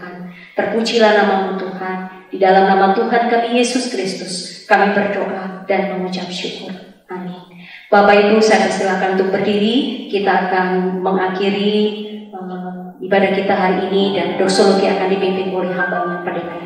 Terpujilah 0.60 1.12
nama 1.16 1.56
Tuhan. 1.56 1.98
Di 2.28 2.36
dalam 2.36 2.68
nama 2.68 2.92
Tuhan 2.92 3.32
kami 3.32 3.56
Yesus 3.56 3.88
Kristus, 3.88 4.62
kami 4.68 4.92
berdoa 4.92 5.64
dan 5.64 5.96
mengucap 5.96 6.28
syukur. 6.28 6.76
Amin. 7.08 7.64
Bapak 7.88 8.28
Ibu 8.28 8.44
saya 8.44 8.68
silakan 8.68 9.16
untuk 9.16 9.32
berdiri. 9.32 10.06
Kita 10.12 10.52
akan 10.52 11.00
mengakhiri 11.00 12.06
ibadah 13.00 13.30
kita 13.32 13.54
hari 13.56 13.88
ini 13.88 14.20
dan 14.20 14.36
doksologi 14.36 14.84
akan 14.84 15.08
dipimpin 15.08 15.48
oleh 15.56 15.72
hambanya 15.72 16.20
pendeta. 16.22 16.60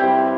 mereka 0.00 0.29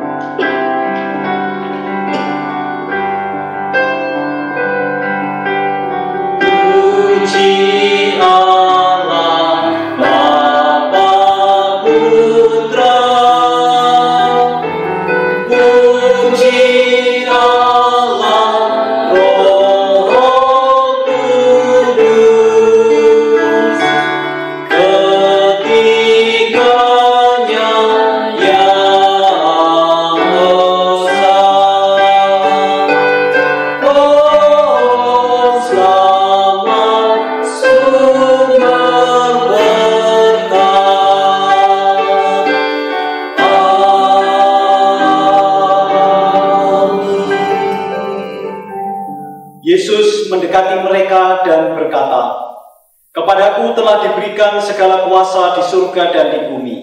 surga 55.82 56.14
dan 56.14 56.26
di 56.30 56.40
bumi. 56.46 56.76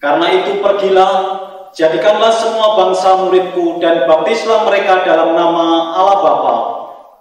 Karena 0.00 0.32
itu 0.32 0.64
pergilah, 0.64 1.12
jadikanlah 1.76 2.32
semua 2.32 2.72
bangsa 2.80 3.20
muridku 3.20 3.76
dan 3.76 4.08
baptislah 4.08 4.64
mereka 4.64 5.04
dalam 5.04 5.36
nama 5.36 5.92
Allah 5.92 6.18
Bapa 6.24 6.56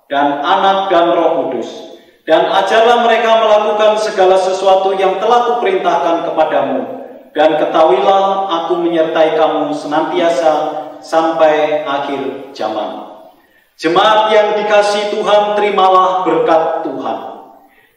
dan 0.07 0.39
Anak 0.39 0.87
dan 0.87 1.11
Roh 1.11 1.31
Kudus. 1.43 1.67
Dan 2.23 2.47
ajarlah 2.47 3.03
mereka 3.03 3.41
melakukan 3.41 3.99
segala 3.99 4.39
sesuatu 4.39 4.95
yang 4.95 5.19
telah 5.19 5.49
kuperintahkan 5.49 6.29
kepadamu. 6.29 6.81
Dan 7.33 7.57
ketahuilah 7.57 8.47
aku 8.47 8.79
menyertai 8.85 9.33
kamu 9.33 9.73
senantiasa 9.73 10.53
sampai 11.03 11.83
akhir 11.83 12.53
zaman. 12.53 13.09
Jemaat 13.79 14.29
yang 14.29 14.47
dikasih 14.61 15.09
Tuhan, 15.13 15.57
terimalah 15.57 16.21
berkat 16.21 16.85
Tuhan. 16.85 17.17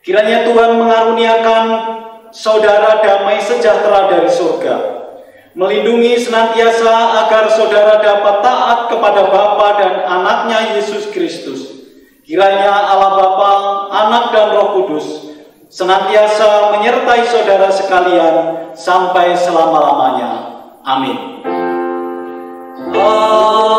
Kiranya 0.00 0.48
Tuhan 0.48 0.80
mengaruniakan 0.80 1.64
saudara 2.32 3.04
damai 3.04 3.38
sejahtera 3.38 4.08
dari 4.08 4.26
surga, 4.32 4.76
melindungi 5.52 6.16
senantiasa 6.16 7.28
agar 7.28 7.52
saudara 7.52 8.00
dapat 8.00 8.40
taat 8.40 8.80
kepada 8.88 9.28
Bapa 9.28 9.68
dan 9.78 9.94
anaknya 10.08 10.80
Yesus 10.80 11.12
Kristus. 11.12 11.84
Kiranya 12.24 12.70
Allah 12.70 13.12
Bapa, 13.18 13.52
Anak 13.92 14.24
dan 14.32 14.46
Roh 14.56 14.68
Kudus 14.80 15.32
senantiasa 15.72 16.76
menyertai 16.76 17.24
saudara 17.28 17.68
sekalian 17.72 18.34
sampai 18.76 19.32
selama-lamanya. 19.36 20.32
Amin. 20.84 21.16
Silakan 22.92 23.71